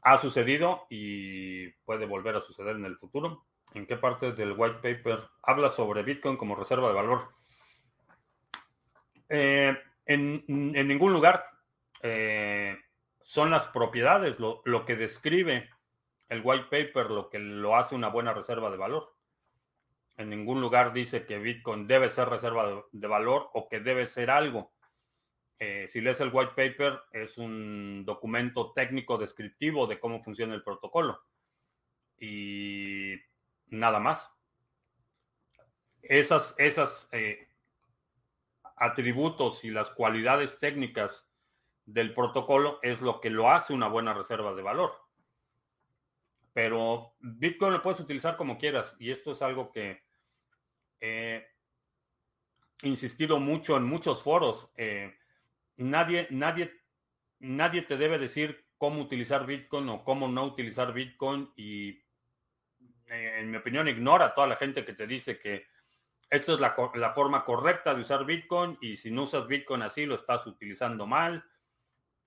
[0.01, 3.45] ha sucedido y puede volver a suceder en el futuro.
[3.75, 7.29] ¿En qué parte del white paper habla sobre Bitcoin como reserva de valor?
[9.29, 11.45] Eh, en, ningún lugar
[12.01, 12.75] eh,
[13.21, 15.69] son las propiedades lo, lo, que describe
[16.29, 19.12] el white paper, lo que lo hace una buena reserva de valor.
[20.17, 24.29] En ningún lugar dice que Bitcoin debe ser reserva de, valor o que debe ser
[24.29, 24.71] algo.
[25.57, 30.63] Eh, si lees el white paper, es un documento técnico descriptivo de cómo funciona el
[30.63, 31.19] protocolo.
[32.19, 33.15] Y
[33.67, 34.29] nada más.
[36.03, 37.47] Esas, esas eh,
[38.75, 41.29] atributos y las cualidades técnicas
[41.85, 44.93] del protocolo es lo que lo hace una buena reserva de valor.
[46.53, 50.02] Pero Bitcoin lo puedes utilizar como quieras y esto es algo que
[51.03, 51.45] he
[52.83, 54.69] insistido mucho en muchos foros.
[54.75, 55.13] Eh,
[55.77, 56.73] nadie, nadie,
[57.39, 61.89] nadie te debe decir cómo utilizar Bitcoin o cómo no utilizar Bitcoin y
[63.07, 65.65] eh, en mi opinión ignora a toda la gente que te dice que
[66.29, 70.05] esta es la, la, forma correcta de usar Bitcoin y si no usas Bitcoin así
[70.05, 71.43] lo estás utilizando mal.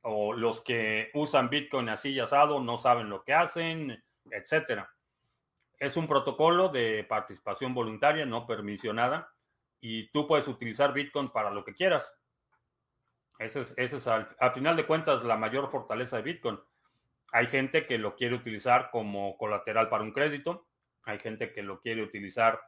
[0.08, 4.95] O los que usan Bitcoin así y asado no saben lo que hacen etcétera.
[5.78, 9.30] Es un protocolo de participación voluntaria, no permisionada,
[9.80, 12.18] y tú puedes utilizar Bitcoin para lo que quieras.
[13.38, 16.58] Ese es, ese es al, final de cuentas la mayor fortaleza de Bitcoin.
[17.32, 20.66] Hay gente que lo quiere utilizar como colateral para un crédito,
[21.04, 22.60] hay gente que lo quiere utilizar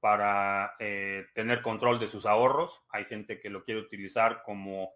[0.00, 4.92] para eh, tener control de sus ahorros, hay gente que lo quiere utilizar como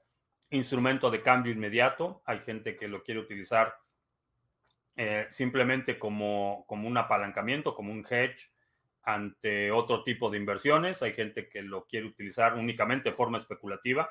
[0.51, 3.75] instrumento de cambio inmediato, hay gente que lo quiere utilizar
[4.97, 8.51] eh, simplemente como, como un apalancamiento, como un hedge
[9.03, 11.03] ante otro tipo de inversiones.
[11.03, 14.09] Hay gente que lo quiere utilizar únicamente de forma especulativa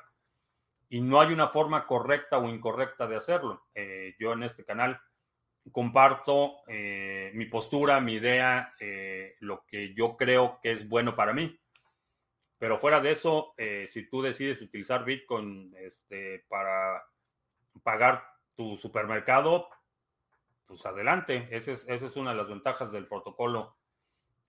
[0.90, 3.64] y no hay una forma correcta o incorrecta de hacerlo.
[3.74, 5.00] Eh, yo en este canal
[5.72, 8.74] comparto eh, mi postura, mi idea,
[9.40, 11.58] lo que yo creo que es bueno para mí.
[12.58, 13.54] Pero fuera de eso,
[13.88, 17.02] si tú decides utilizar Bitcoin este, para
[17.82, 18.22] pagar
[18.54, 19.68] tu supermercado,
[20.66, 21.48] pues adelante.
[21.50, 23.76] Esa es, esa es una de las ventajas del protocolo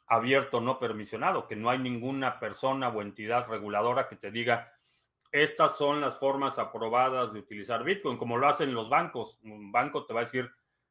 [0.07, 4.71] abierto no permisionado, que no hay ninguna persona o entidad reguladora que te diga,
[5.31, 9.39] estas son las formas aprobadas de utilizar Bitcoin, como lo hacen los bancos.
[9.43, 10.49] Un banco te va a decir,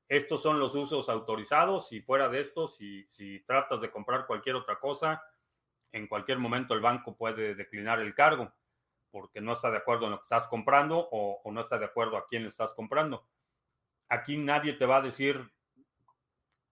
[0.08, 4.56] estos son los usos autorizados y fuera de estos, si, si tratas de comprar cualquier
[4.56, 5.22] otra cosa,
[5.92, 8.52] en cualquier momento el banco puede declinar el cargo
[9.10, 11.84] porque no está de acuerdo en lo que estás comprando o, o no está de
[11.84, 13.24] acuerdo a quién estás comprando.
[14.08, 15.50] Aquí nadie te va a decir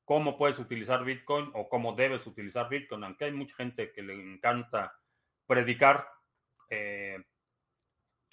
[0.04, 4.14] cómo puedes utilizar Bitcoin o cómo debes utilizar Bitcoin, aunque hay mucha gente que le
[4.14, 4.94] encanta
[5.46, 6.08] predicar,
[6.70, 7.24] eh,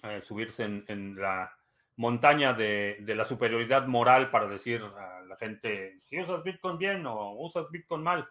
[0.04, 1.54] eh, subirse en, la
[1.96, 7.32] montaña de, la superioridad moral para decir a la gente si usas Bitcoin bien o
[7.34, 8.28] usas Bitcoin mal.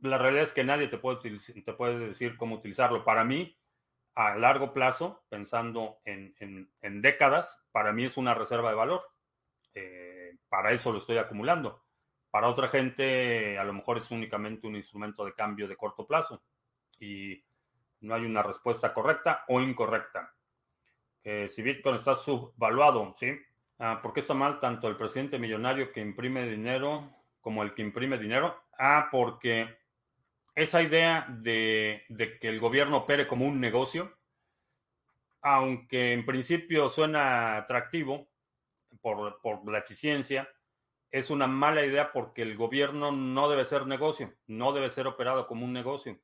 [0.00, 3.04] La realidad es que nadie te puede, te puede decir cómo utilizarlo.
[3.04, 3.57] Para mí,
[4.18, 6.34] a largo plazo, pensando en,
[7.00, 9.02] décadas, para mí es una reserva de valor.
[9.74, 11.84] Eh, para eso lo estoy acumulando.
[12.28, 16.42] Para otra gente, a lo mejor es únicamente un instrumento de cambio de corto plazo
[16.98, 17.44] y
[18.00, 20.34] no hay una respuesta correcta o incorrecta.
[21.22, 23.38] si Bitcoin está subvaluado, ¿sí?
[23.78, 27.08] Ah, ¿Por qué está mal tanto el presidente millonario que imprime dinero
[27.40, 28.64] como el que imprime dinero?
[28.76, 29.77] Ah, porque
[30.58, 32.02] esa idea de,
[32.40, 34.18] que el gobierno opere como un negocio,
[35.40, 38.28] aunque en principio suena atractivo
[39.00, 39.40] por,
[39.70, 40.48] la eficiencia,
[41.12, 45.46] es una mala idea porque el gobierno no debe ser negocio, no debe ser operado
[45.46, 46.18] como un negocio,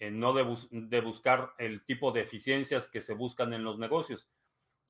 [0.00, 4.28] eh, no debe de buscar el tipo de eficiencias que se buscan en los negocios.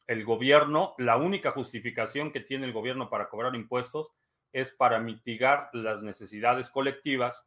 [0.06, 4.10] El gobierno, la única justificación que tiene el gobierno para cobrar impuestos
[4.52, 7.46] es para mitigar las necesidades colectivas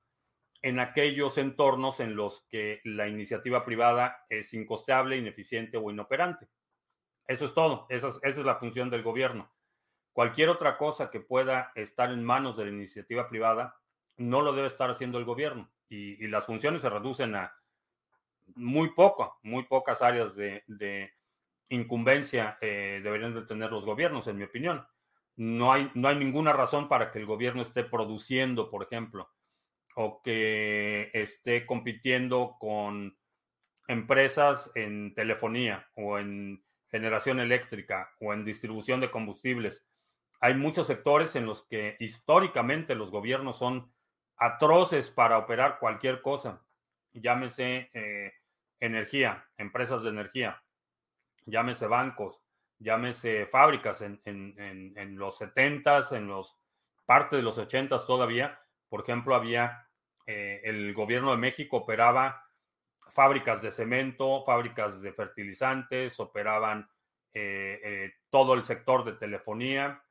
[0.61, 6.47] en aquellos entornos en los que la iniciativa privada es incosteable, ineficiente o inoperante.
[7.27, 9.51] Eso es todo, esa es, la función del gobierno.
[10.11, 13.79] Cualquier otra cosa que pueda estar en manos de la iniciativa privada
[14.17, 17.55] no lo debe estar haciendo el gobierno y, las funciones se reducen a
[18.55, 21.13] muy poco, muy pocas áreas de,
[21.69, 24.85] incumbencia eh, deberían de tener los gobiernos, en mi opinión.
[25.35, 29.29] No hay, no hay ninguna razón para que el gobierno esté produciendo, por ejemplo,
[30.01, 33.17] o que esté compitiendo con
[33.85, 39.85] empresas en telefonía o en generación eléctrica o en distribución de combustibles.
[40.39, 43.91] Hay muchos sectores en los que históricamente los gobiernos son
[44.37, 46.65] atroces para operar cualquier cosa.
[47.11, 48.31] Llámese eh,
[48.79, 50.63] energía, empresas de energía,
[51.45, 52.41] llámese bancos,
[52.77, 56.57] llámese fábricas en, en, los 70s, en los
[57.05, 58.61] parte de los 80s todavía.
[58.87, 59.88] Por ejemplo, había
[60.31, 62.45] eh, el gobierno de México operaba
[63.09, 66.87] fábricas de cemento, fábricas de fertilizantes, operaban
[67.33, 70.03] eh, eh, todo el sector de telefonía,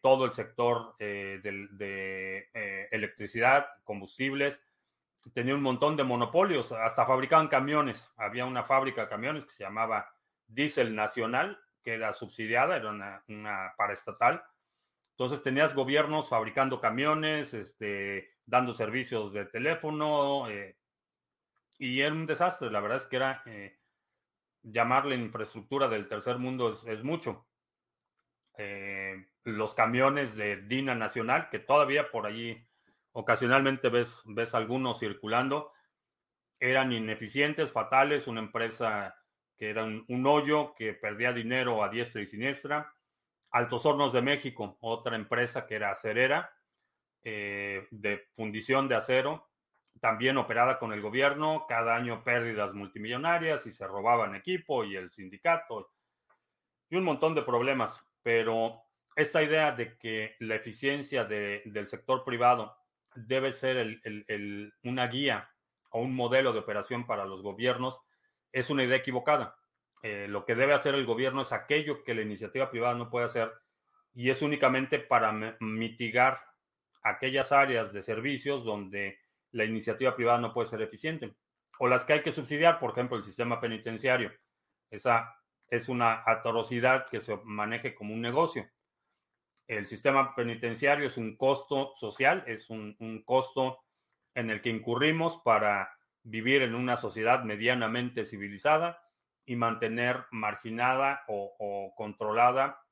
[0.00, 2.48] todo el sector de,
[2.90, 4.62] electricidad, combustibles.
[5.34, 8.10] Tenía un montón de monopolios, hasta fabricaban camiones.
[8.16, 10.10] Había una fábrica de camiones que se llamaba
[10.46, 14.42] Diesel Nacional, que era subsidiada, era una, una paraestatal.
[15.10, 20.76] Entonces tenías gobiernos fabricando camiones, este, dando servicios de teléfono, eh,
[21.78, 22.70] y era un desastre.
[22.70, 23.78] La verdad es que era eh,
[24.62, 27.46] llamarle infraestructura del tercer mundo es, mucho.
[28.56, 32.66] Eh, los camiones de Dina Nacional, que todavía por allí
[33.12, 35.72] ocasionalmente ves, ves algunos circulando,
[36.58, 39.14] eran ineficientes, fatales, una empresa
[39.56, 42.92] que era un, hoyo, que perdía dinero a diestra y siniestra.
[43.50, 46.50] Altos Hornos de México, otra empresa que era acerera,
[47.24, 49.48] eh, de fundición de acero,
[50.00, 55.10] también operada con el gobierno, cada año pérdidas multimillonarias y se robaban equipo y el
[55.10, 55.90] sindicato
[56.90, 58.04] y un montón de problemas.
[58.22, 58.82] Pero
[59.16, 62.76] esta idea de que la eficiencia del sector privado
[63.14, 64.00] debe ser
[64.82, 65.50] una guía
[65.90, 68.00] o un modelo de operación para los gobiernos
[68.52, 69.56] es una idea equivocada.
[70.02, 73.26] Eh, lo que debe hacer el gobierno es aquello que la iniciativa privada no puede
[73.26, 73.52] hacer
[74.12, 76.38] y es únicamente para mitigar
[77.04, 79.18] aquellas áreas de servicios donde
[79.52, 81.36] la iniciativa privada no puede ser eficiente
[81.78, 84.32] o las que hay que subsidiar, por ejemplo, el sistema penitenciario.
[84.90, 85.36] Esa
[85.68, 88.68] es una atrocidad que se maneje como un negocio.
[89.66, 93.80] El sistema penitenciario es un costo social, es un, costo
[94.34, 95.90] en el que incurrimos para
[96.22, 99.02] vivir en una sociedad medianamente civilizada
[99.46, 102.83] y mantener marginada o, controlada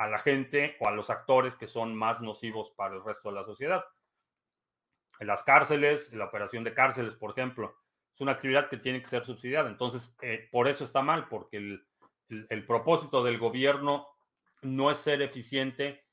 [0.00, 3.34] a la gente o a los actores que son más nocivos para el resto de
[3.34, 3.84] la sociedad.
[5.18, 7.76] En las cárceles, la operación de cárceles, por ejemplo,
[8.14, 9.68] es una actividad que tiene que ser subsidiada.
[9.68, 11.58] Entonces, eh, por eso está mal, porque
[12.28, 14.06] el propósito del gobierno
[14.62, 16.04] no es ser eficiente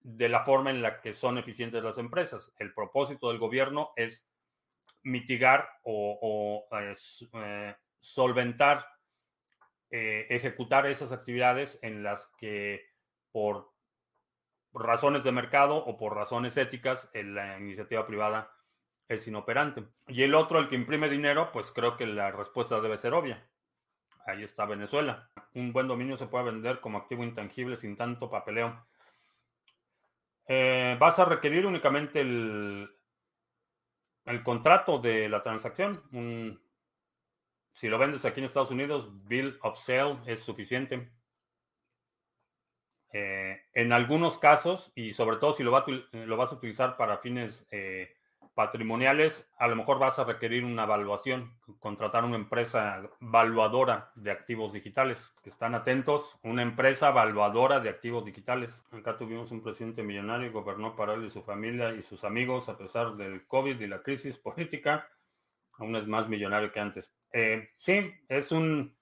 [0.00, 2.52] de la forma en la que son eficientes las empresas.
[2.58, 4.28] El propósito del gobierno es
[5.04, 8.86] mitigar o, eh, solventar,
[9.90, 12.95] eh, ejecutar esas actividades en las que
[13.36, 13.70] por
[14.72, 18.50] razones de mercado o por razones éticas la iniciativa privada
[19.08, 19.84] es inoperante.
[20.08, 23.46] Y el otro, el que imprime dinero, pues creo que la respuesta debe ser obvia.
[24.24, 25.28] Ahí está Venezuela.
[25.52, 28.86] Un buen dominio se puede vender como activo intangible sin tanto papeleo.
[30.48, 32.88] Eh, vas a requerir únicamente el,
[34.24, 36.02] el contrato de la transacción.
[37.74, 41.12] si lo vendes aquí en Estados Unidos, bill of sale es suficiente.
[43.12, 45.70] Eh, en algunos casos, y sobre todo si lo,
[46.12, 48.16] lo vas a utilizar para fines eh,
[48.56, 54.72] patrimoniales, a lo mejor vas a requerir una evaluación, contratar una empresa evaluadora de activos
[54.72, 58.82] digitales, que están atentos, una empresa evaluadora de activos digitales.
[58.92, 62.78] Acá tuvimos un presidente millonario, gobernó para él y su familia y sus amigos a
[62.78, 65.06] pesar del COVID y la crisis política,
[65.74, 67.14] aún es más millonario que antes.
[67.32, 68.96] Eh, sí, es un...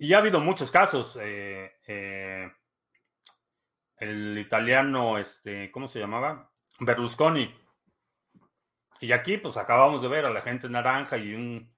[0.00, 1.16] Y ha habido muchos casos.
[1.22, 2.50] Eh, eh,
[4.02, 6.50] el italiano, este, ¿cómo se llamaba?
[6.80, 7.62] Berlusconi
[9.02, 11.74] y aquí, pues acabamos de ver a la gente naranja y un.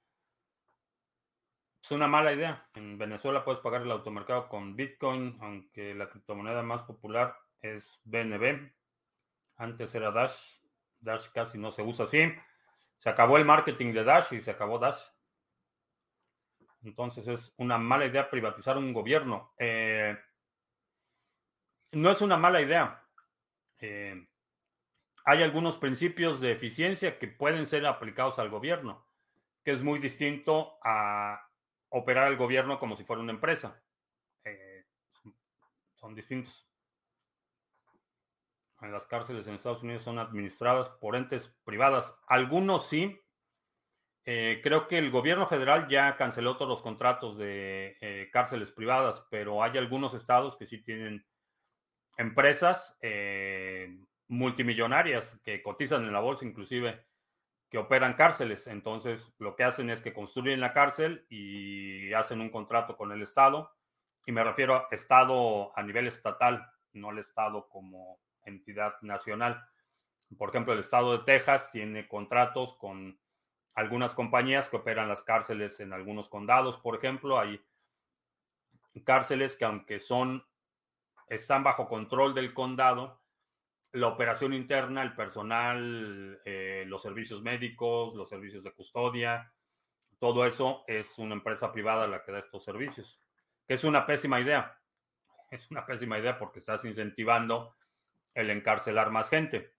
[1.82, 2.68] Es una mala idea.
[2.74, 8.70] En Venezuela puedes pagar el automercado con Bitcoin, aunque la criptomoneda más popular es BNB.
[9.56, 10.36] Antes era Dash.
[11.00, 12.30] Dash casi no se usa así.
[12.98, 15.00] Se acabó el marketing de Dash y se acabó Dash.
[16.82, 19.54] Entonces es una mala idea privatizar un gobierno.
[19.56, 20.14] Eh,
[21.94, 23.04] no es una mala idea.
[23.78, 24.26] Eh,
[25.24, 29.06] hay algunos principios de eficiencia que pueden ser aplicados al gobierno,
[29.64, 31.48] que es muy distinto a
[31.88, 33.82] operar el gobierno como si fuera una empresa.
[34.44, 34.84] Eh,
[35.94, 36.68] son distintos.
[38.80, 42.14] Las cárceles en Estados Unidos son administradas por entes privadas.
[42.26, 43.18] Algunos sí.
[44.26, 49.62] Eh, creo que el gobierno federal ya canceló todos los contratos de cárceles privadas, pero
[49.62, 51.24] hay algunos estados que sí tienen
[52.16, 52.98] empresas
[54.28, 57.04] multimillonarias que cotizan en la bolsa, inclusive
[57.70, 58.66] que operan cárceles.
[58.66, 63.22] Entonces, lo que hacen es que construyen la cárcel y hacen un contrato con el
[63.22, 63.74] Estado.
[64.26, 69.62] Y me refiero a Estado a nivel estatal, no el Estado como entidad nacional.
[70.38, 73.18] Por ejemplo, el Estado de Texas tiene contratos con
[73.74, 77.38] algunas compañías que operan las cárceles en algunos condados, por ejemplo.
[77.38, 77.60] Hay
[79.04, 80.46] cárceles que aunque son,
[81.28, 83.20] están bajo control del condado,
[83.92, 89.52] la operación interna, el personal, eh, los servicios médicos, los servicios de custodia,
[90.18, 93.20] todo eso es una empresa privada la que da estos servicios,
[93.68, 94.78] que es una pésima idea.
[95.50, 97.76] Es una pésima idea porque estás incentivando
[98.32, 99.74] el encarcelar más gente.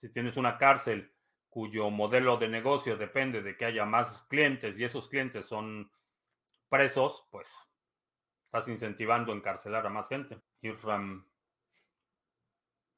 [0.00, 1.12] Si tienes una cárcel
[1.48, 5.90] cuyo modelo de negocio depende de que haya más clientes y esos clientes son
[6.68, 7.50] presos, pues
[8.50, 10.40] estás incentivando encarcelar a más gente.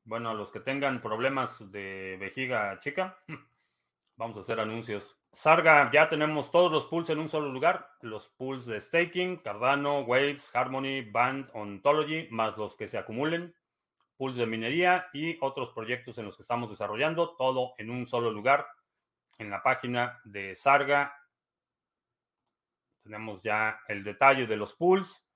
[0.05, 3.19] bueno, a los que tengan problemas de vejiga chica,
[4.17, 5.19] vamos a hacer anuncios.
[5.31, 7.87] Sarga, ya tenemos todos los pools en un solo lugar.
[8.01, 13.55] Los pools de staking, Cardano, Waves, Harmony, Band, Ontology, más los que se acumulen
[14.17, 18.31] pools de minería y otros proyectos en los que estamos desarrollando, todo en un solo
[18.31, 18.67] lugar,
[19.39, 21.15] en la página de Sarga.
[23.03, 25.27] Tenemos ya el detalle de los pools,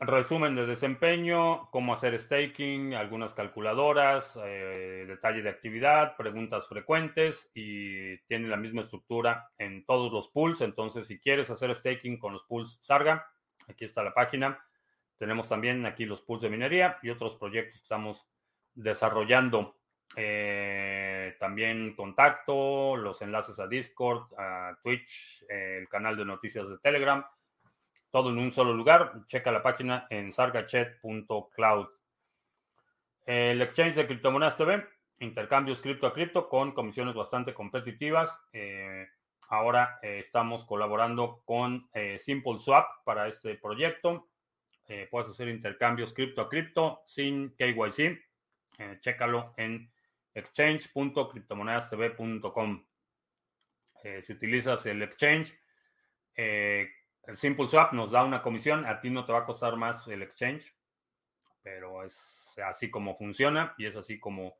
[0.00, 8.18] resumen de desempeño, cómo hacer staking, algunas calculadoras, eh, detalle de actividad, preguntas frecuentes y
[8.26, 10.60] tiene la misma estructura en todos los pools.
[10.60, 13.26] Entonces, si quieres hacer staking con los pools Sarga,
[13.68, 14.60] aquí está la página
[15.18, 18.28] tenemos también aquí los pools de minería y otros proyectos que estamos
[18.74, 19.76] desarrollando.
[20.16, 27.24] Eh, también contacto, los enlaces a Discord, a Twitch, el canal de noticias de Telegram,
[28.14, 29.26] todo en un solo lugar.
[29.26, 31.88] Checa la página en sargachet.cloud.
[33.26, 34.86] El exchange de criptomonedas TV,
[35.18, 38.40] intercambios cripto a cripto con comisiones bastante competitivas.
[38.52, 39.08] Eh,
[39.48, 41.90] ahora eh, estamos colaborando con
[42.20, 44.28] Simple Swap para este proyecto.
[44.86, 48.22] Eh, puedes hacer intercambios cripto a cripto sin KYC.
[48.78, 49.90] Eh, chécalo en
[50.34, 52.84] exchange.criptomonedastv.com.
[54.04, 55.52] Eh, si utilizas el exchange,
[57.26, 58.86] el Simple Swap nos da una comisión.
[58.86, 60.74] A ti no te va a costar más el exchange,
[61.62, 64.56] pero es así como funciona y es así como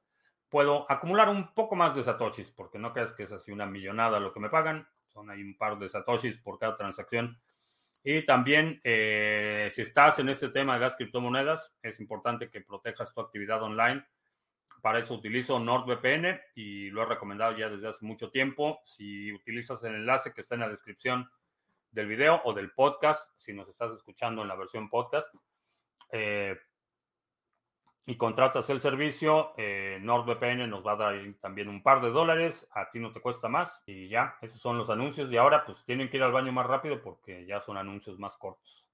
[0.48, 4.20] puedo acumular un poco más de satoshis, porque no creas que es así una millonada
[4.20, 4.86] lo que me pagan.
[5.08, 7.40] Son ahí un par de satoshis por cada transacción
[8.06, 13.14] y también, eh, si estás en este tema de las criptomonedas, es importante que protejas
[13.14, 14.04] tu actividad online.
[14.82, 18.82] Para eso utilizo NordVPN y lo he recomendado ya desde hace mucho tiempo.
[18.84, 21.30] Si utilizas el enlace que está en la descripción
[21.94, 25.32] del video o del podcast, si nos estás escuchando en la versión podcast,
[26.10, 26.58] eh,
[28.06, 32.68] y contratas el servicio, eh, NordVPN nos va a dar también un par de dólares,
[32.72, 35.84] a ti no te cuesta más y ya, esos son los anuncios y ahora pues
[35.84, 38.84] tienen que ir al baño más rápido porque ya son anuncios más cortos.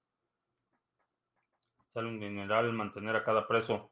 [1.93, 3.91] Sale un mineral mantener a cada preso.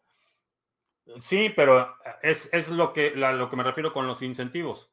[1.19, 4.89] Sí, pero es, lo, que, lo que me refiero con los incentivos.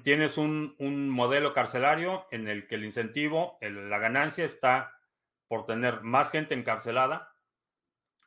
[0.00, 0.74] Tienes un,
[1.10, 4.98] modelo carcelario en el que el incentivo, la ganancia está
[5.48, 7.34] por tener más gente encarcelada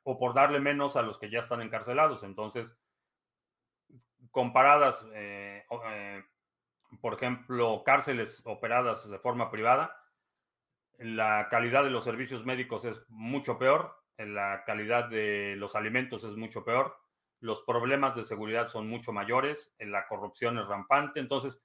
[0.03, 2.23] o por darle menos a los que ya están encarcelados.
[2.23, 2.77] Entonces,
[4.29, 6.23] comparadas, eh, eh,
[7.01, 9.99] por ejemplo, cárceles operadas de forma privada,
[10.99, 16.35] la calidad de los servicios médicos es mucho peor, la calidad de los alimentos es
[16.35, 16.95] mucho peor,
[17.45, 21.61] los problemas de seguridad son mucho mayores, la corrupción es rampante, entonces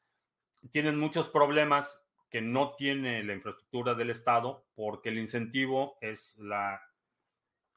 [0.70, 6.81] tienen muchos problemas que no tiene la infraestructura del Estado porque el incentivo es la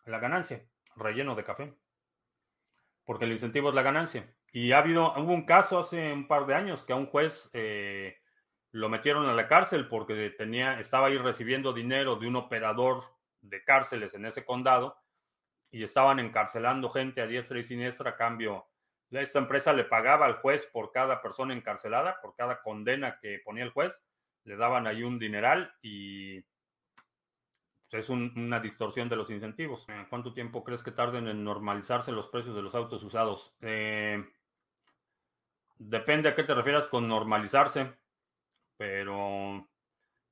[0.05, 1.73] la ganancia, relleno de café.
[3.05, 4.33] Porque el incentivo es la ganancia.
[4.51, 7.49] Y ha habido, hubo un caso hace un par de años que a un juez
[7.53, 8.17] eh,
[8.71, 13.03] lo metieron a la cárcel porque tenía, estaba ahí recibiendo dinero de un operador
[13.41, 14.97] de cárceles en ese condado
[15.73, 18.67] y estaban encarcelando gente a diestra y siniestra a cambio.
[19.09, 23.63] Esta empresa le pagaba al juez por cada persona encarcelada, por cada condena que ponía
[23.63, 23.99] el juez,
[24.43, 26.45] le daban ahí un dineral y
[27.89, 29.85] es una distorsión de los incentivos.
[29.89, 33.55] Eh, ¿Cuánto tiempo crees que tarden en normalizarse los precios de los autos usados?
[33.61, 34.23] Eh,
[35.77, 37.93] depende a qué te refieras con normalizarse,
[38.77, 39.67] pero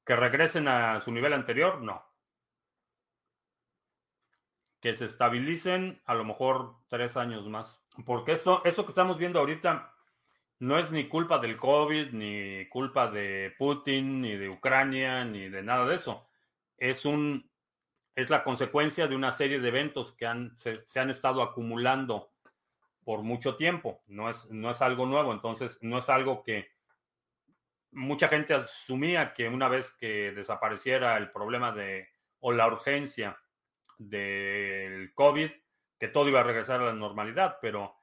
[0.06, 2.11] que regresen a su nivel anterior, no.
[4.82, 7.86] Que se estabilicen a lo mejor tres años más.
[8.06, 9.94] Porque esto, esto que estamos viendo ahorita
[10.60, 15.64] no es ni culpa del COVID, ni culpa de Putin, ni de Ucrania, ni de
[15.64, 16.28] nada de eso.
[16.78, 17.52] Es un
[18.16, 22.32] es la consecuencia de una serie de eventos que han, se, han estado acumulando
[23.04, 24.02] por mucho tiempo.
[24.08, 26.70] No es, no es algo nuevo, entonces no es algo que
[27.92, 32.10] mucha gente asumía que una vez que desapareciera el problema de
[32.40, 33.38] o la urgencia
[34.10, 35.52] del COVID,
[36.00, 37.96] que todo iba a regresar a la normalidad, pero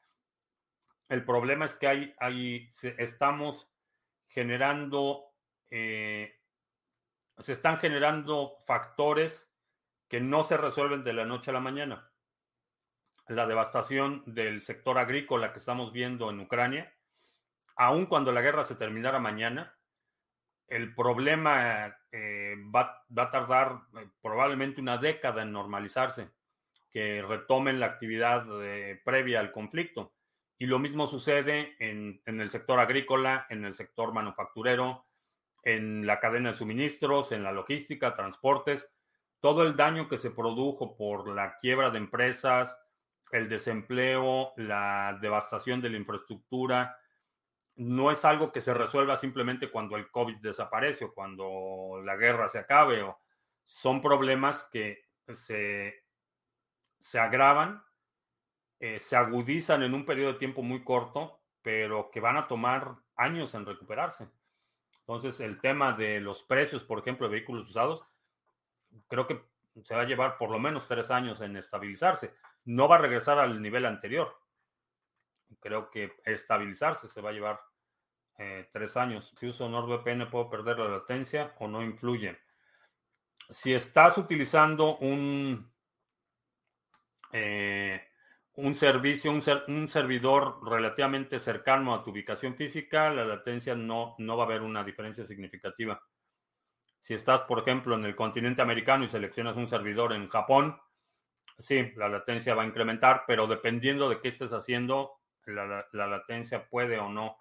[1.08, 3.70] el problema es que hay, hay estamos
[4.28, 5.28] generando
[5.70, 6.38] eh,
[7.38, 9.52] se están generando factores
[10.08, 12.10] que no se resuelven de la noche a la mañana.
[13.28, 16.96] La devastación del sector agrícola que estamos viendo en Ucrania,
[17.76, 19.77] aun cuando la guerra se terminara mañana,
[20.68, 26.30] el problema eh, va, a tardar eh, probablemente una década en normalizarse,
[26.90, 30.14] que retomen la actividad eh, previa al conflicto.
[30.58, 35.06] Y lo mismo sucede en, en, el sector agrícola, en el sector manufacturero,
[35.62, 38.88] en la cadena de suministros, en la logística, transportes.
[39.40, 42.78] Todo el daño que se produjo por la quiebra de empresas,
[43.30, 46.96] el desempleo, la devastación de la infraestructura,
[47.78, 52.48] no es algo que se resuelva simplemente cuando el COVID desaparece o cuando la guerra
[52.48, 53.02] se acabe.
[53.02, 53.20] O
[53.62, 56.04] son problemas que se,
[56.98, 57.84] se agravan,
[58.80, 62.96] eh, se agudizan en un periodo de tiempo muy corto, pero que van a tomar
[63.14, 64.28] años en recuperarse.
[65.00, 68.04] Entonces, el tema de los precios, por ejemplo, de vehículos usados,
[69.06, 69.40] creo que
[69.84, 72.34] se va a llevar por lo menos tres años en estabilizarse.
[72.64, 74.36] No va a regresar al nivel anterior.
[75.60, 77.60] Creo que estabilizarse se va a llevar
[78.38, 79.32] eh, tres años.
[79.36, 82.38] Si uso NordVPN, ¿puedo perder la latencia o no influye?
[83.50, 85.72] Si estás utilizando un,
[87.32, 88.08] eh,
[88.54, 94.36] un servicio, un, un, servidor relativamente cercano a tu ubicación física, la latencia no, no
[94.36, 96.00] va a haber una diferencia significativa.
[97.00, 100.78] Si estás, por ejemplo, en el continente americano y seleccionas un servidor en Japón,
[101.58, 105.17] sí, la latencia va a incrementar, pero dependiendo de qué estés haciendo,
[105.52, 107.36] la, la latencia puede o no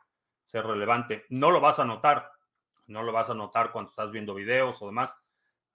[0.45, 1.25] ser relevante.
[1.29, 2.31] No lo vas a notar,
[2.87, 5.13] no lo vas a notar cuando estás viendo videos o demás.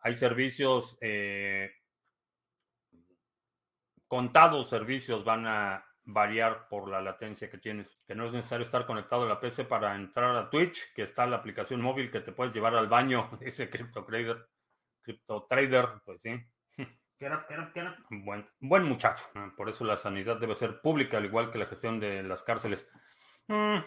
[0.01, 1.70] Hay servicios, eh,
[4.09, 8.87] contados servicios van a variar por la latencia que tienes, que no es necesario estar
[8.87, 12.33] conectado a la PC para entrar a Twitch, que está la aplicación móvil que te
[12.33, 14.49] puedes llevar al baño, ese Crypto Trader,
[15.03, 16.30] Crypto Trader, pues sí.
[18.61, 19.25] Buen, muchacho.
[19.57, 22.89] Por eso la sanidad debe ser pública, al igual que la gestión de las cárceles.
[23.49, 23.79] Mm,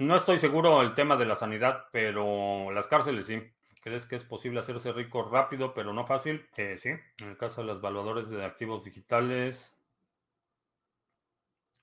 [0.00, 3.42] no estoy seguro el tema de la sanidad, pero las cárceles sí.
[3.82, 6.46] ¿Crees que es posible hacerse rico rápido, pero no fácil?
[6.56, 6.90] Eh, sí.
[7.18, 9.74] En el caso de los valores de activos digitales,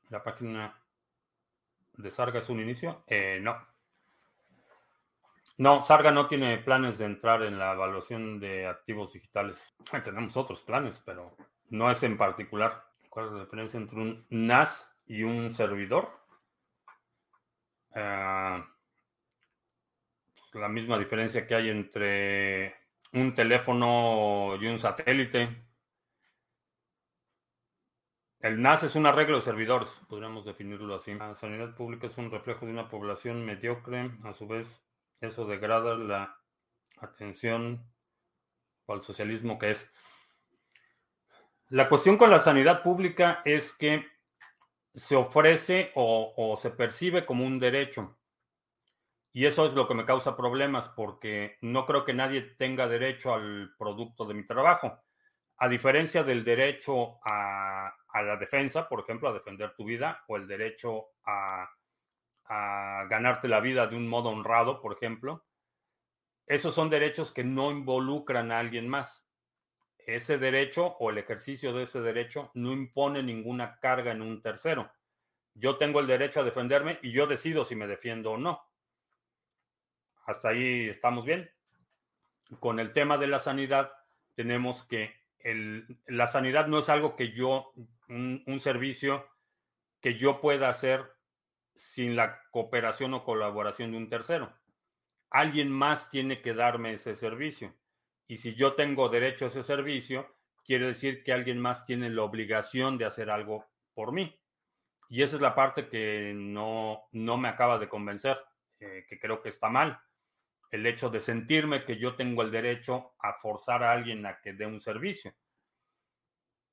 [0.09, 0.79] la página
[1.93, 3.03] de Sarga es un inicio.
[3.07, 3.57] Eh, no.
[5.57, 9.75] No, Sarga no tiene planes de entrar en la evaluación de activos digitales.
[10.03, 11.35] Tenemos otros planes, pero
[11.69, 12.85] no es en particular.
[13.09, 16.09] ¿Cuál es la diferencia entre un NAS y un servidor?
[17.95, 18.67] Ah,
[20.53, 22.75] la misma diferencia que hay entre
[23.13, 25.63] un teléfono y un satélite.
[28.39, 31.15] El NAS es un arreglo de servidores, podríamos definirlo así.
[31.15, 34.11] La sanidad pública es un reflejo de una población mediocre.
[34.23, 34.86] A su vez,
[35.22, 36.38] eso degrada la
[36.99, 37.84] atención
[38.88, 39.91] al socialismo que es.
[41.70, 44.05] La cuestión con la sanidad pública es que
[44.95, 48.18] se ofrece o, se percibe como un derecho.
[49.34, 53.34] Y eso es lo que me causa problemas porque no creo que nadie tenga derecho
[53.34, 55.03] al producto de mi trabajo.
[55.57, 60.47] A diferencia del derecho a, la defensa, por ejemplo, a defender tu vida, o el
[60.47, 61.70] derecho a,
[62.47, 65.45] a ganarte la vida de un modo honrado, por ejemplo,
[66.45, 69.27] esos son derechos que no involucran a alguien más
[70.07, 74.89] ese derecho o el ejercicio de ese derecho no impone ninguna carga en un tercero.
[75.53, 78.61] Yo tengo el derecho a defenderme y yo decido si me defiendo o no.
[80.25, 81.51] Hasta ahí estamos bien.
[82.61, 83.91] Con el tema de la sanidad,
[84.35, 85.13] tenemos que
[86.07, 87.73] la sanidad no es algo que yo,
[88.07, 89.27] un servicio
[89.99, 91.16] que yo pueda hacer
[91.78, 94.53] sin la cooperación o colaboración de un tercero.
[95.30, 97.75] Alguien más tiene que darme ese servicio.
[98.28, 102.23] Y si yo tengo derecho a ese servicio, quiere decir que alguien más tiene la
[102.23, 104.38] obligación de hacer algo por mí.
[105.09, 108.38] Y esa es la parte que no, no me acaba de convencer,
[108.80, 110.01] eh, que creo que está mal.
[110.69, 114.51] El hecho de sentirme que yo tengo el derecho a forzar a alguien a que
[114.53, 115.34] dé un servicio.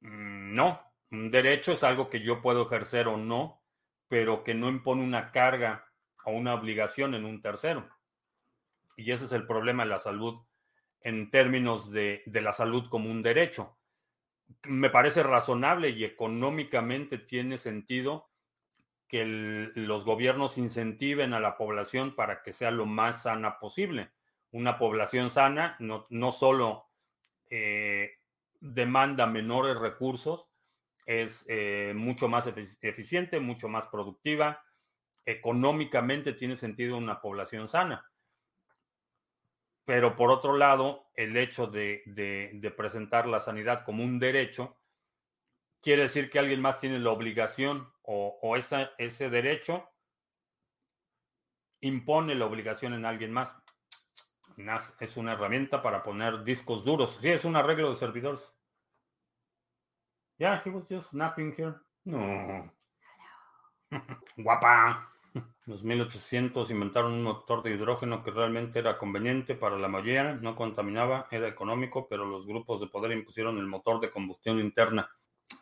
[0.00, 0.80] Mm, no,
[1.12, 3.63] un derecho es algo que yo puedo ejercer o no,
[4.08, 5.86] pero que no impone una carga
[6.24, 7.88] o una obligación en un tercero.
[8.96, 10.40] Y ese es el problema de la salud
[11.00, 13.76] en términos de, la salud como un derecho.
[14.64, 18.30] Me parece razonable y económicamente tiene sentido
[19.06, 19.24] que
[19.74, 24.10] los gobiernos incentiven a la población para que sea lo más sana posible.
[24.50, 26.86] Una población sana no, no solo
[27.50, 28.12] eh,
[28.60, 30.46] demanda menores recursos,
[31.06, 32.46] es eh, mucho más
[32.80, 34.62] eficiente, mucho más productiva.
[35.26, 38.10] Económicamente tiene sentido una población sana
[39.84, 42.02] Pero por otro lado, el hecho de,
[42.76, 44.76] presentar la sanidad como un derecho
[45.80, 49.88] quiere decir que alguien más tiene la obligación o, o ese derecho
[51.80, 53.54] impone la obligación en alguien más.
[55.00, 57.18] Es una herramienta para poner discos duros.
[57.20, 58.54] Sí, es un arreglo de servidores.
[60.38, 61.74] Yeah, he was just napping here.
[62.04, 62.70] No.
[64.36, 65.10] Guapa.
[65.66, 70.54] Los 1800 inventaron un motor de hidrógeno que realmente era conveniente para la mayoría, no
[70.54, 75.08] contaminaba, era económico, pero los grupos de poder impusieron el motor de combustión interna.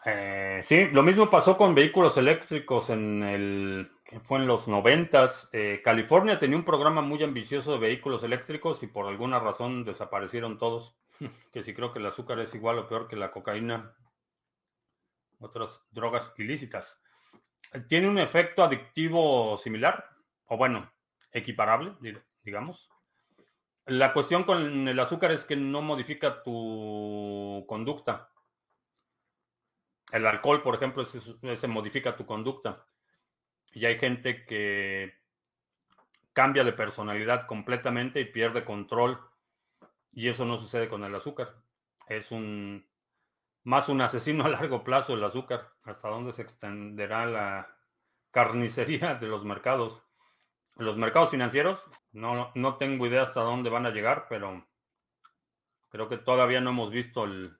[0.04, 5.48] Eh, sí, lo mismo pasó con vehículos eléctricos en el que fue en los noventas.
[5.52, 10.58] Eh, California tenía un programa muy ambicioso de vehículos eléctricos y por alguna razón desaparecieron
[10.58, 10.96] todos.
[11.52, 13.94] que si creo que el azúcar es igual o peor que la cocaína,
[15.42, 17.00] otras drogas ilícitas.
[17.88, 20.04] Tiene un efecto adictivo similar,
[20.46, 20.92] o bueno,
[21.32, 21.94] equiparable,
[22.42, 22.88] digamos.
[23.86, 28.30] La cuestión con el azúcar es que no modifica tu conducta.
[30.12, 32.86] El alcohol, por ejemplo, se modifica tu conducta.
[33.72, 35.14] Y hay gente que
[36.32, 39.18] cambia de personalidad completamente y pierde control.
[40.12, 41.56] Y eso no sucede con el azúcar.
[42.06, 42.86] Es un
[43.64, 45.72] más un asesino a largo plazo el azúcar.
[45.84, 47.76] ¿Hasta dónde se extenderá la
[48.30, 50.04] carnicería de los mercados?
[50.76, 54.66] Los mercados financieros, no, no tengo idea hasta dónde van a llegar, pero
[55.90, 57.58] creo que todavía no hemos visto el,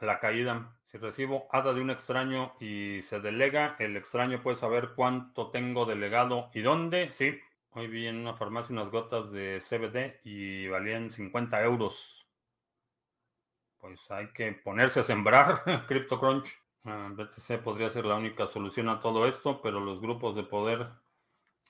[0.00, 0.76] la caída.
[0.84, 5.86] Si recibo ADA de un extraño y se delega, el extraño puede saber cuánto tengo
[5.86, 7.10] delegado y dónde.
[7.10, 12.23] Sí, hoy vi en una farmacia unas gotas de CBD y valían 50 euros.
[13.84, 16.48] Pues hay que ponerse a sembrar CryptoCrunch.
[16.86, 20.88] Ah, BTC podría ser la única solución a todo esto, pero los grupos de poder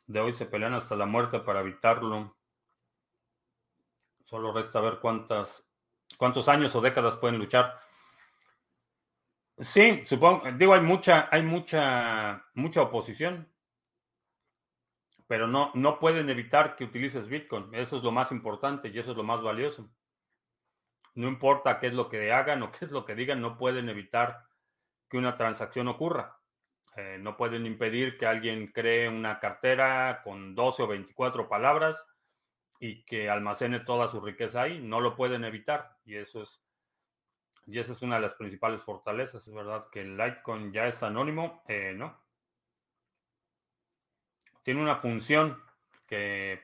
[0.07, 2.37] de hoy se pelean hasta la muerte para evitarlo.
[4.23, 5.67] Solo resta ver cuántas,
[6.17, 7.81] cuántos años o décadas pueden luchar.
[9.59, 13.53] Sí, supongo, digo, hay mucha, hay mucha, mucha oposición,
[15.27, 17.75] pero no, no pueden evitar que utilices Bitcoin.
[17.75, 19.91] Eso es lo más importante y eso es lo más valioso.
[21.15, 23.89] No importa qué es lo que hagan o qué es lo que digan, no pueden
[23.89, 24.45] evitar
[25.09, 26.39] que una transacción ocurra.
[26.97, 32.05] Eh, no pueden impedir que alguien cree una cartera con 12 o 24 palabras
[32.79, 34.81] y que almacene toda su riqueza ahí.
[34.81, 36.65] No lo pueden evitar y eso es
[37.67, 39.47] y esa es una de las principales fortalezas.
[39.47, 42.23] Es verdad que el Litecoin ya es anónimo, eh, ¿no?
[44.63, 45.63] Tiene una función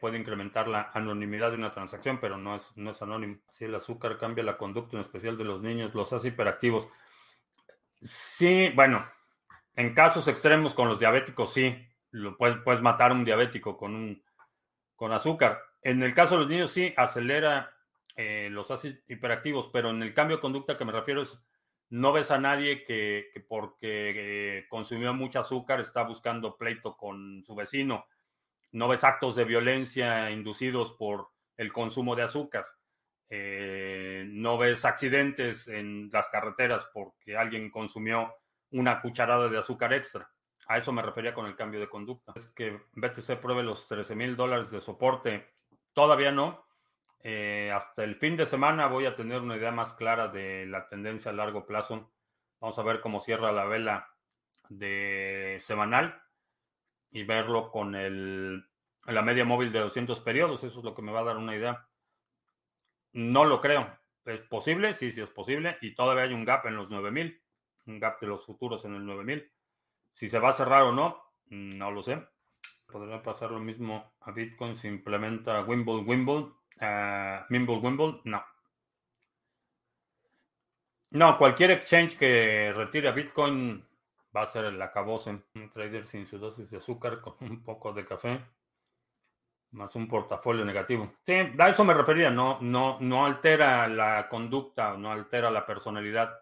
[0.01, 3.39] puede incrementar la anonimidad de una transacción, pero no es, no es anónimo.
[3.51, 6.89] Si el azúcar cambia la conducta, en especial de los niños, los hace hiperactivos.
[8.03, 9.07] Sí, bueno,
[9.75, 11.77] en casos extremos con los diabéticos, sí,
[12.11, 14.23] lo puedes, puedes matar a un diabético con, un,
[14.97, 15.61] con azúcar.
[15.83, 17.75] En el caso de los niños, sí, acelera
[18.17, 21.43] eh, los haces hiperactivos, pero en el cambio de conducta que me refiero es,
[21.91, 27.55] no ves a nadie que, porque eh, consumió mucho azúcar está buscando pleito con su
[27.55, 28.07] vecino.
[28.73, 32.67] No ves actos de violencia inducidos por el consumo de azúcar.
[33.29, 38.35] Eh, no ves accidentes en las carreteras porque alguien consumió
[38.73, 40.31] una cucharada de azúcar extra.
[40.67, 42.33] A eso me refería con el cambio de conducta.
[42.37, 45.55] Es que BTC pruebe los 13 mil dólares de soporte.
[45.93, 46.67] Todavía no.
[47.23, 50.89] Eh, hasta el fin de semana voy a tener una idea más clara de la
[50.89, 52.13] tendencia a largo plazo.
[52.61, 54.09] Vamos a ver cómo cierra la vela
[54.69, 56.23] de semanal
[57.11, 58.65] y verlo con el,
[59.07, 60.65] la media móvil de 200 periodos.
[60.65, 61.87] Eso es lo que me va a dar una idea.
[63.13, 63.99] No lo creo.
[64.25, 64.95] ¿Es posible?
[64.95, 65.79] Sí, sí es posible.
[65.81, 67.43] Y todavía hay un gap en los 9000.
[67.87, 69.51] Un gap de los futuros en el 9000.
[70.13, 72.23] Si se va a cerrar o no, no lo sé.
[72.87, 78.43] Podría pasar lo mismo a Bitcoin si implementa Wimble Wimble Uh, Mimble Wimble, no.
[81.11, 83.85] No, cualquier exchange que retire Bitcoin
[84.35, 85.31] va a ser el acabose.
[85.55, 88.45] Un trader sin su dosis de azúcar con un poco de café,
[89.73, 91.13] más un portafolio negativo.
[91.25, 96.39] Sí, a eso me refería, no, no, no altera la conducta, no altera la personalidad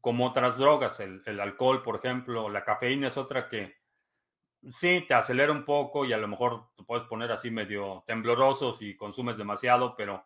[0.00, 1.00] como otras drogas.
[1.00, 3.76] El, alcohol, por ejemplo, la cafeína es otra que
[4.70, 8.72] sí, te acelera un poco y a lo mejor te puedes poner así medio tembloroso
[8.72, 10.24] si consumes demasiado, pero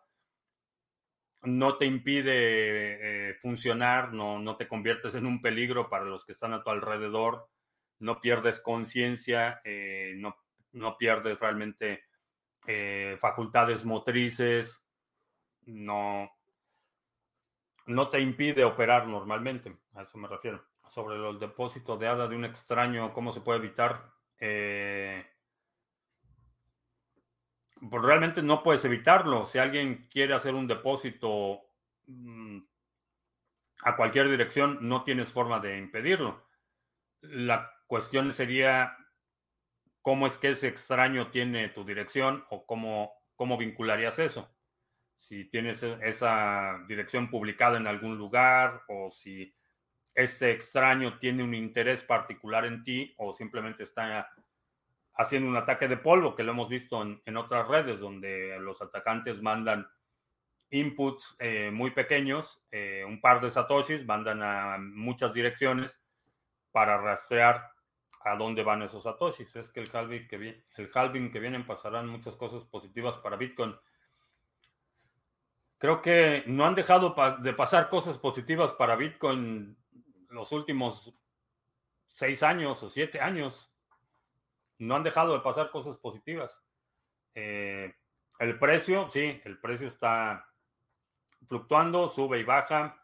[1.43, 6.31] no te impide eh, funcionar, no, no te conviertes en un peligro para los que
[6.31, 7.49] están a tu alrededor,
[7.99, 10.37] no pierdes conciencia, eh, no,
[10.71, 12.03] no, pierdes realmente
[12.65, 14.85] eh, facultades motrices,
[15.65, 16.31] no,
[17.87, 20.63] no te impide operar normalmente, a eso me refiero.
[20.89, 24.11] Sobre los depósitos de ADA de un extraño, ¿cómo se puede evitar?
[24.39, 25.25] Eh,
[27.91, 29.47] realmente no puedes evitarlo.
[29.47, 31.61] Si alguien quiere hacer un depósito
[32.07, 32.59] mm,
[33.83, 36.47] a cualquier dirección, no tienes forma de impedirlo.
[37.21, 38.97] La cuestión sería
[40.01, 44.49] cómo es que ese extraño tiene tu dirección o cómo, cómo vincularías eso.
[45.17, 49.53] Si tienes e, esa dirección publicada en algún lugar o si
[50.15, 54.29] este extraño tiene un interés particular en ti o simplemente está
[55.15, 59.41] haciendo un ataque de polvo, que lo hemos visto en, otras redes, donde los atacantes
[59.41, 59.87] mandan
[60.69, 65.99] inputs eh, muy pequeños, eh, un par de satoshis, mandan a muchas direcciones
[66.71, 67.71] para rastrear
[68.21, 69.55] a dónde van esos satoshis.
[69.55, 73.37] Es que el halving que, viene, el halving que vienen pasarán muchas cosas positivas para
[73.37, 73.75] Bitcoin.
[75.77, 79.77] Creo que no han dejado de pasar cosas positivas para Bitcoin
[80.29, 81.13] los últimos
[82.07, 83.72] seis años o siete años
[84.79, 86.51] no han dejado de pasar cosas positivas.
[87.35, 87.93] Eh,
[88.39, 90.47] el precio, sí, el precio está
[91.47, 93.03] fluctuando, sube y baja,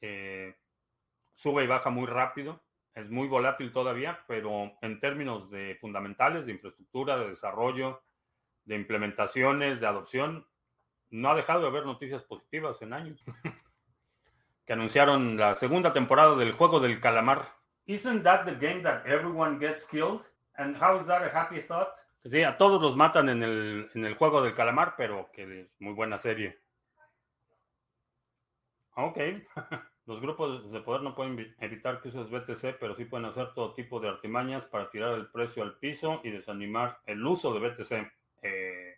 [0.00, 0.56] eh,
[1.34, 2.62] sube y baja muy rápido,
[2.94, 8.02] es muy volátil todavía, pero en términos de fundamentales, de infraestructura, de desarrollo,
[8.64, 10.46] de implementaciones, de adopción,
[11.10, 13.24] no ha dejado de haber noticias positivas en años.
[14.66, 17.42] que anunciaron la segunda temporada del juego del calamar.
[17.86, 20.22] Isn't that the game that everyone gets killed?
[20.58, 21.88] And how is that a happy thought?
[22.24, 25.68] Sí, a todos los matan en el, en el juego del calamar, pero que es
[25.80, 26.58] muy buena serie.
[28.96, 29.18] Ok.
[30.06, 33.74] Los grupos de poder no pueden evitar que uses BTC, pero sí pueden hacer todo
[33.74, 38.12] tipo de artimañas para tirar el precio al piso y desanimar el uso de BTC.
[38.42, 38.94] Eh,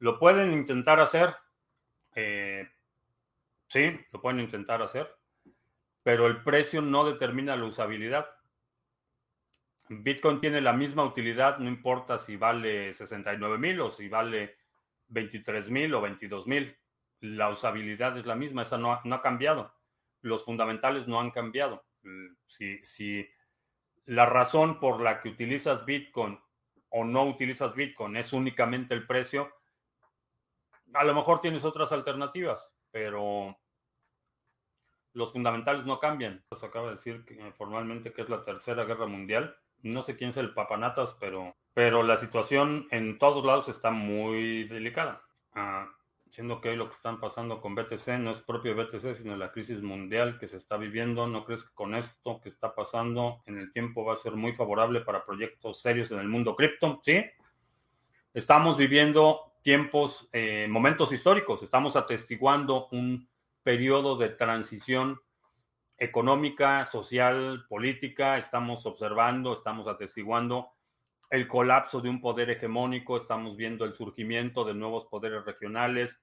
[0.00, 1.34] lo pueden intentar hacer.
[2.14, 2.68] Eh,
[3.68, 5.10] sí, lo pueden intentar hacer.
[6.02, 8.28] Pero el precio no determina la usabilidad.
[10.00, 14.56] Bitcoin tiene la misma utilidad, no importa si vale 69 mil o si vale
[15.08, 16.76] 23 mil o 22 mil.
[17.20, 19.74] La usabilidad es la misma, esa no ha, cambiado.
[20.22, 21.84] Los fundamentales no han cambiado.
[22.46, 23.28] Si, si
[24.06, 26.38] la razón por la que utilizas Bitcoin
[26.88, 29.52] o no utilizas Bitcoin es únicamente el precio,
[30.94, 33.56] a lo mejor tienes otras alternativas, pero
[35.12, 36.44] los fundamentales no cambian.
[36.58, 37.24] Se acaba de decir
[37.56, 42.02] formalmente que es la tercera guerra mundial no sé quién es el papanatas, pero, pero
[42.02, 45.22] la situación en todos lados está muy delicada.
[45.54, 45.88] Ah,
[46.32, 49.52] siendo que hoy lo que están pasando con BTC no es propio BTC, sino la
[49.52, 51.26] crisis mundial que se está viviendo.
[51.26, 54.54] ¿No crees que con esto que está pasando en el tiempo va a ser muy
[54.54, 57.00] favorable para proyectos serios en el mundo cripto?
[57.04, 57.22] Sí.
[58.32, 61.62] Estamos viviendo tiempos, eh, momentos históricos.
[61.62, 63.28] Estamos atestiguando un
[63.62, 65.20] periodo de transición
[66.02, 70.72] económica, social, política, estamos observando, estamos atestiguando
[71.30, 76.20] el colapso de un poder hegemónico, estamos viendo el surgimiento de nuevos poderes regionales,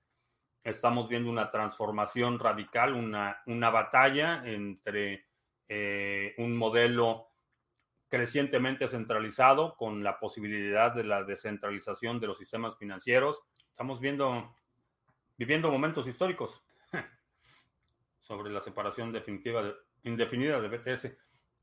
[0.66, 5.28] estamos viendo una transformación radical, una, una batalla entre
[5.70, 7.30] eh, un modelo
[8.10, 13.42] crecientemente centralizado con la posibilidad de la descentralización de los sistemas financieros.
[13.70, 14.54] Estamos viendo,
[15.38, 16.66] viviendo momentos históricos
[18.30, 19.74] sobre la separación definitiva de,
[20.04, 21.18] indefinida de BTS.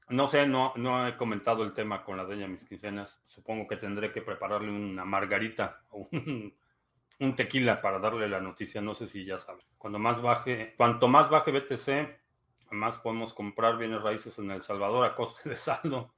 [0.09, 3.23] No sé, no, no he comentado el tema con la dueña mis quincenas.
[3.29, 8.81] Supongo que tendré que prepararle una margarita o un, tequila para darle la noticia.
[8.81, 9.63] No sé si ya sabe.
[9.79, 15.07] Cuando más baje, cuanto más baje BTC, más podemos comprar bienes raíces en El Salvador
[15.07, 16.13] a coste de saldo.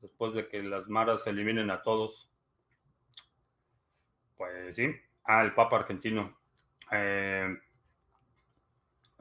[0.00, 2.28] Después de que las maras eliminen a todos.
[4.36, 4.92] Pues sí.
[5.22, 6.36] Ah, el Papa argentino.
[6.90, 7.56] Eh,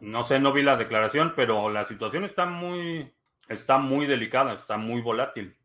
[0.01, 3.13] no sé, no vi la declaración, pero la situación está muy,
[3.47, 5.55] está muy delicada, está muy volátil.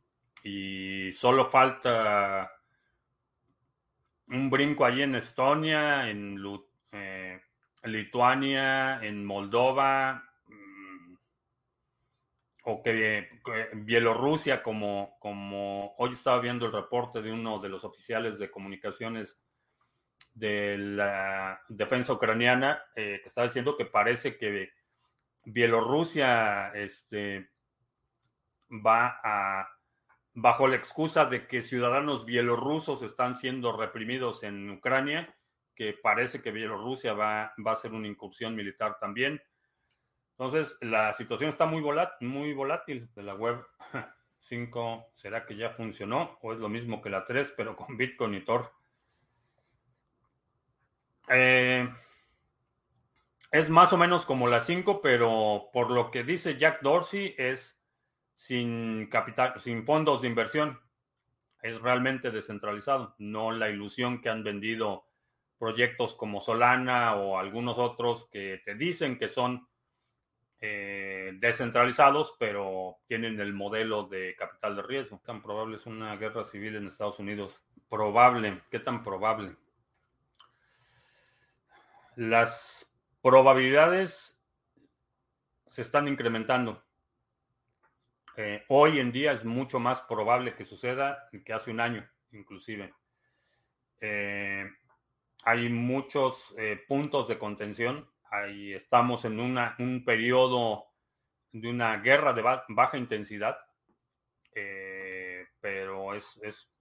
[0.43, 2.53] Y solo falta
[4.29, 6.39] un brinco allí en Estonia, en
[6.93, 7.41] eh,
[7.85, 11.15] Lituania, en Moldova, mm,
[12.65, 13.29] o que,
[13.75, 19.41] Bielorrusia, como, como hoy estaba viendo el reporte de uno de los oficiales de comunicaciones
[20.37, 24.71] de la defensa ucraniana eh, que está diciendo que parece que
[25.45, 27.49] Bielorrusia este,
[28.71, 29.69] va a,
[30.35, 35.35] bajo la excusa de que ciudadanos bielorrusos están siendo reprimidos en Ucrania,
[35.75, 39.41] que parece que Bielorrusia va, va a hacer una incursión militar también.
[40.33, 43.65] Entonces, la situación está muy, volátil, muy volátil de la web
[44.41, 45.13] 5.
[45.15, 48.45] ¿Será que ya funcionó o es lo mismo que la 3, pero con Bitcoin y
[48.45, 48.71] Tor?
[51.29, 51.89] Eh,
[53.51, 57.81] es más o menos como la 5, pero por lo que dice Jack Dorsey es
[58.35, 60.81] sin capital, sin fondos de inversión.
[61.63, 65.07] es realmente descentralizado, no la ilusión que han vendido
[65.59, 69.67] proyectos como Solana o algunos otros que te dicen que son
[70.61, 75.21] eh, descentralizados, pero tienen el modelo de capital de riesgo.
[75.25, 77.63] ¿Tan probable es una guerra civil en Estados Unidos?
[77.89, 78.63] Probable.
[78.71, 79.57] ¿Qué tan probable?
[82.17, 82.91] Las
[83.21, 84.43] probabilidades
[85.67, 86.83] se están incrementando.
[88.39, 92.95] Eh, hoy en día es mucho más probable que suceda que hace un año, inclusive.
[94.01, 94.65] Eh,
[95.45, 98.11] hay muchos eh, puntos de contención.
[98.31, 100.87] Ahí estamos en un periodo
[101.53, 103.59] de una guerra de baja intensidad,
[105.61, 106.73] pero es, es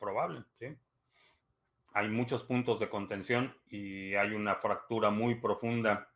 [0.00, 0.76] probable, ¿sí?
[1.92, 6.08] Hay muchos puntos de contención y hay una fractura muy profunda,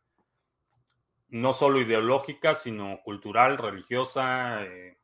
[1.29, 4.97] no solo ideológica, sino cultural, religiosa, eh,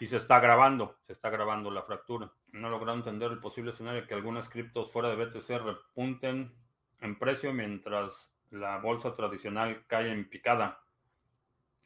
[0.00, 2.32] y se está grabando, se está grabando la fractura.
[2.52, 6.52] No he logrado entender el posible escenario de que algunas criptos fuera de BTC repunten
[7.00, 10.82] en precio mientras la bolsa tradicional cae en picada.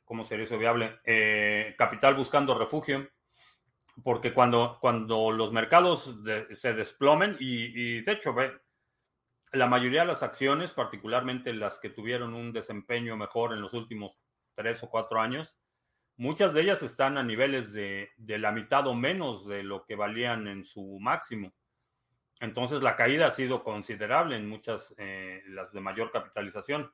[0.05, 1.01] ¿Cómo sería eso viable?
[1.05, 3.09] Eh, capital buscando refugio,
[4.03, 6.19] porque cuando, cuando los mercados
[6.53, 8.53] se desplomen, y, de hecho, ve,
[9.53, 14.19] la mayoría de las acciones, particularmente las que tuvieron un desempeño mejor en los últimos
[14.55, 15.55] tres o cuatro años,
[16.17, 20.47] Muchas de ellas están a niveles de, la mitad o menos de lo que valían
[20.47, 21.53] en su máximo.
[22.39, 26.93] Entonces la caída ha sido considerable en muchas, eh, las de mayor capitalización.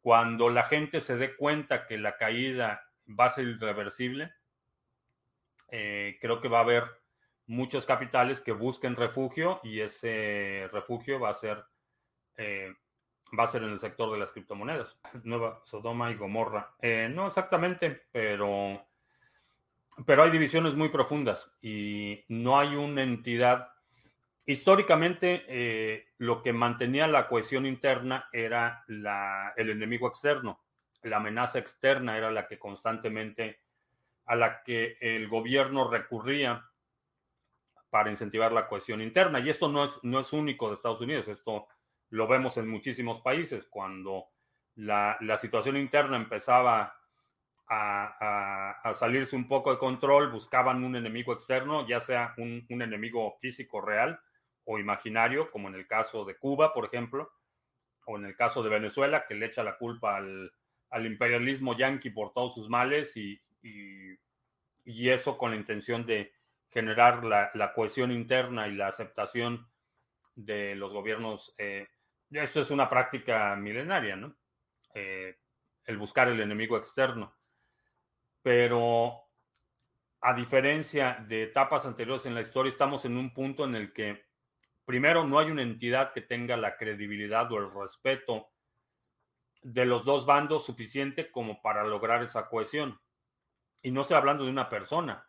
[0.00, 4.32] Cuando la gente se dé cuenta que la caída va a ser irreversible,
[5.74, 6.84] eh, creo que va a haber
[7.46, 11.64] muchos capitales que busquen refugio y ese refugio va a ser
[12.36, 12.74] eh,
[13.36, 15.00] va a ser en el sector de las criptomonedas.
[15.24, 16.74] Nueva Sodoma y Gomorra.
[16.78, 18.86] Eh, no exactamente, pero,
[20.04, 23.68] pero hay divisiones muy profundas y no hay una entidad.
[24.44, 30.64] Históricamente, lo que mantenía la cohesión interna era la, el enemigo externo.
[31.02, 33.60] La amenaza externa era la que constantemente,
[34.32, 36.66] a la que el gobierno recurría
[37.90, 39.40] para incentivar la cohesión interna.
[39.40, 41.68] Y esto no es, no es único de Estados Unidos, esto
[42.08, 43.66] lo vemos en muchísimos países.
[43.66, 44.30] Cuando
[44.76, 46.96] la, situación interna empezaba
[47.68, 53.82] a, salirse un poco de control, buscaban un enemigo externo, ya sea un, enemigo físico
[53.82, 54.18] real
[54.64, 57.30] o imaginario, como en el caso de Cuba, por ejemplo,
[58.06, 60.50] o en el caso de Venezuela, que le echa la culpa al,
[61.04, 63.38] imperialismo yanqui por todos sus males y,
[64.84, 66.32] eso con la intención de
[66.70, 69.70] generar la, cohesión interna y la aceptación
[70.34, 71.86] de los gobiernos eh,
[72.40, 74.34] esto es una práctica milenaria, ¿no?
[74.94, 75.36] Eh,
[75.84, 77.36] el buscar el enemigo externo.
[78.42, 79.22] Pero
[80.20, 84.24] a diferencia de etapas anteriores en la historia, estamos en un punto en el que,
[84.84, 88.50] primero, no hay una entidad que tenga la credibilidad o el respeto
[89.62, 92.98] de los dos bandos suficiente como para lograr esa cohesión.
[93.82, 95.26] Y no estoy hablando de una persona,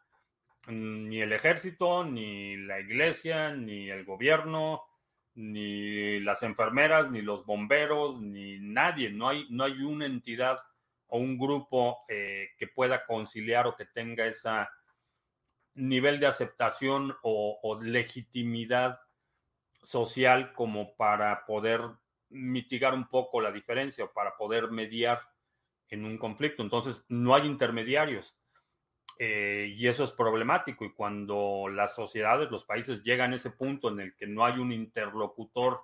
[0.67, 4.83] ni el ejército, ni la iglesia, ni el gobierno,
[5.35, 9.09] ni las enfermeras, ni los bomberos, ni nadie.
[9.09, 10.59] No hay, no hay una entidad
[11.07, 14.49] o un grupo eh, que pueda conciliar o que tenga ese
[15.75, 18.99] nivel de aceptación o, legitimidad
[19.83, 21.81] social como para poder
[22.29, 25.21] mitigar un poco la diferencia o para poder mediar
[25.89, 26.63] en un conflicto.
[26.63, 28.35] Entonces, no hay intermediarios.
[29.19, 30.85] Eh, y eso es problemático.
[30.85, 34.59] Y cuando las sociedades, los países llegan a ese punto en el que no hay
[34.59, 35.81] un interlocutor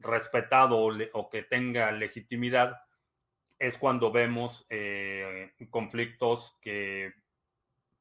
[0.00, 0.78] respetado
[1.12, 2.80] o, que tenga legitimidad,
[3.58, 7.12] es cuando vemos eh, conflictos que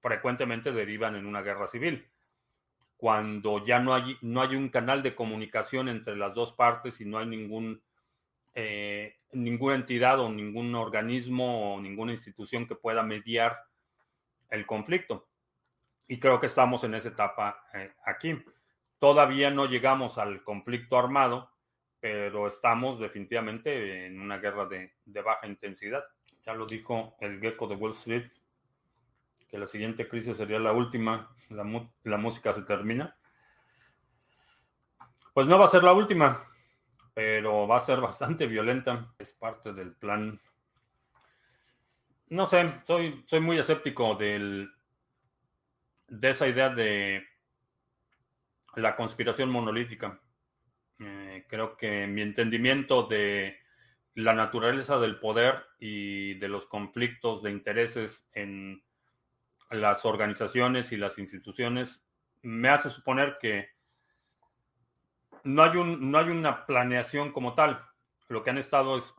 [0.01, 2.07] frecuentemente derivan en una guerra civil.
[2.97, 7.05] Cuando ya no hay, no hay un canal de comunicación entre las dos partes y
[7.05, 7.81] no hay ningún,
[8.53, 13.66] eh, ninguna entidad o ningún organismo o ninguna institución que pueda mediar
[14.49, 15.27] el conflicto.
[16.07, 18.41] Y creo que estamos en esa etapa eh, aquí.
[18.99, 21.51] Todavía no llegamos al conflicto armado,
[21.99, 26.03] pero estamos definitivamente en una guerra de, baja intensidad.
[26.45, 28.31] Ya lo dijo el gecko de Wall Street,
[29.49, 33.17] que la siguiente crisis sería la última, la, la música se termina.
[35.33, 36.41] Pues no va a ser la última,
[37.13, 39.13] pero va a ser bastante violenta.
[39.19, 40.39] Es parte del plan
[42.30, 44.69] no sé, soy, soy muy escéptico del,
[46.07, 47.25] de esa idea de
[48.75, 50.19] la conspiración monolítica.
[50.99, 53.57] Eh, creo que mi entendimiento de
[54.15, 58.84] la naturaleza del poder y de los conflictos de intereses en
[59.69, 62.03] las organizaciones y las instituciones
[62.41, 63.69] me hace suponer que
[65.43, 67.86] no hay, un, no hay una planeación como tal.
[68.28, 69.13] Lo que han estado es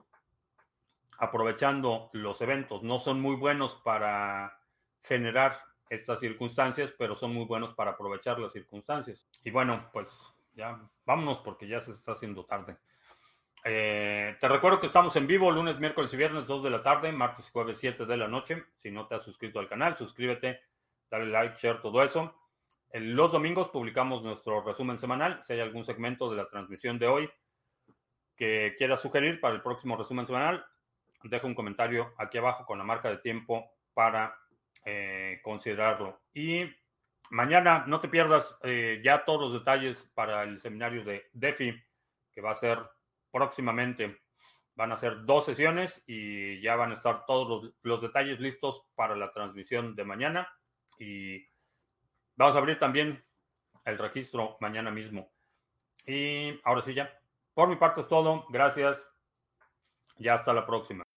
[1.18, 2.82] aprovechando los eventos.
[2.82, 4.58] No son muy buenos para
[5.02, 5.58] generar
[5.90, 9.26] estas circunstancias, pero son muy buenos para aprovechar las circunstancias.
[9.44, 10.16] Y bueno, pues
[10.54, 12.76] ya vámonos porque ya se está haciendo tarde.
[13.64, 17.10] Eh, te recuerdo que estamos en vivo lunes, miércoles y viernes 2 de la tarde,
[17.10, 18.64] martes y jueves 7 de la noche.
[18.76, 20.60] Si no te has suscrito al canal, suscríbete,
[21.10, 22.34] dale like, share, todo eso.
[22.90, 25.42] En los domingos publicamos nuestro resumen semanal.
[25.44, 27.30] Si hay algún segmento de la transmisión de hoy
[28.36, 30.64] que quieras sugerir para el próximo resumen semanal,
[31.24, 34.36] deja un comentario aquí abajo con la marca de tiempo para
[34.84, 36.20] eh, considerarlo.
[36.32, 36.64] Y
[37.30, 41.74] mañana no te pierdas eh, ya todos los detalles para el seminario de DeFi,
[42.32, 42.78] que va a ser
[43.30, 44.20] próximamente.
[44.74, 49.16] Van a ser dos sesiones y ya van a estar todos los, detalles listos para
[49.16, 50.48] la transmisión de mañana.
[51.00, 51.44] Y
[52.36, 53.24] vamos a abrir también
[53.84, 55.32] el registro mañana mismo.
[56.06, 57.12] Y ahora sí ya.
[57.54, 58.46] Por mi parte es todo.
[58.50, 59.04] Gracias.
[60.18, 61.07] Ya hasta la próxima.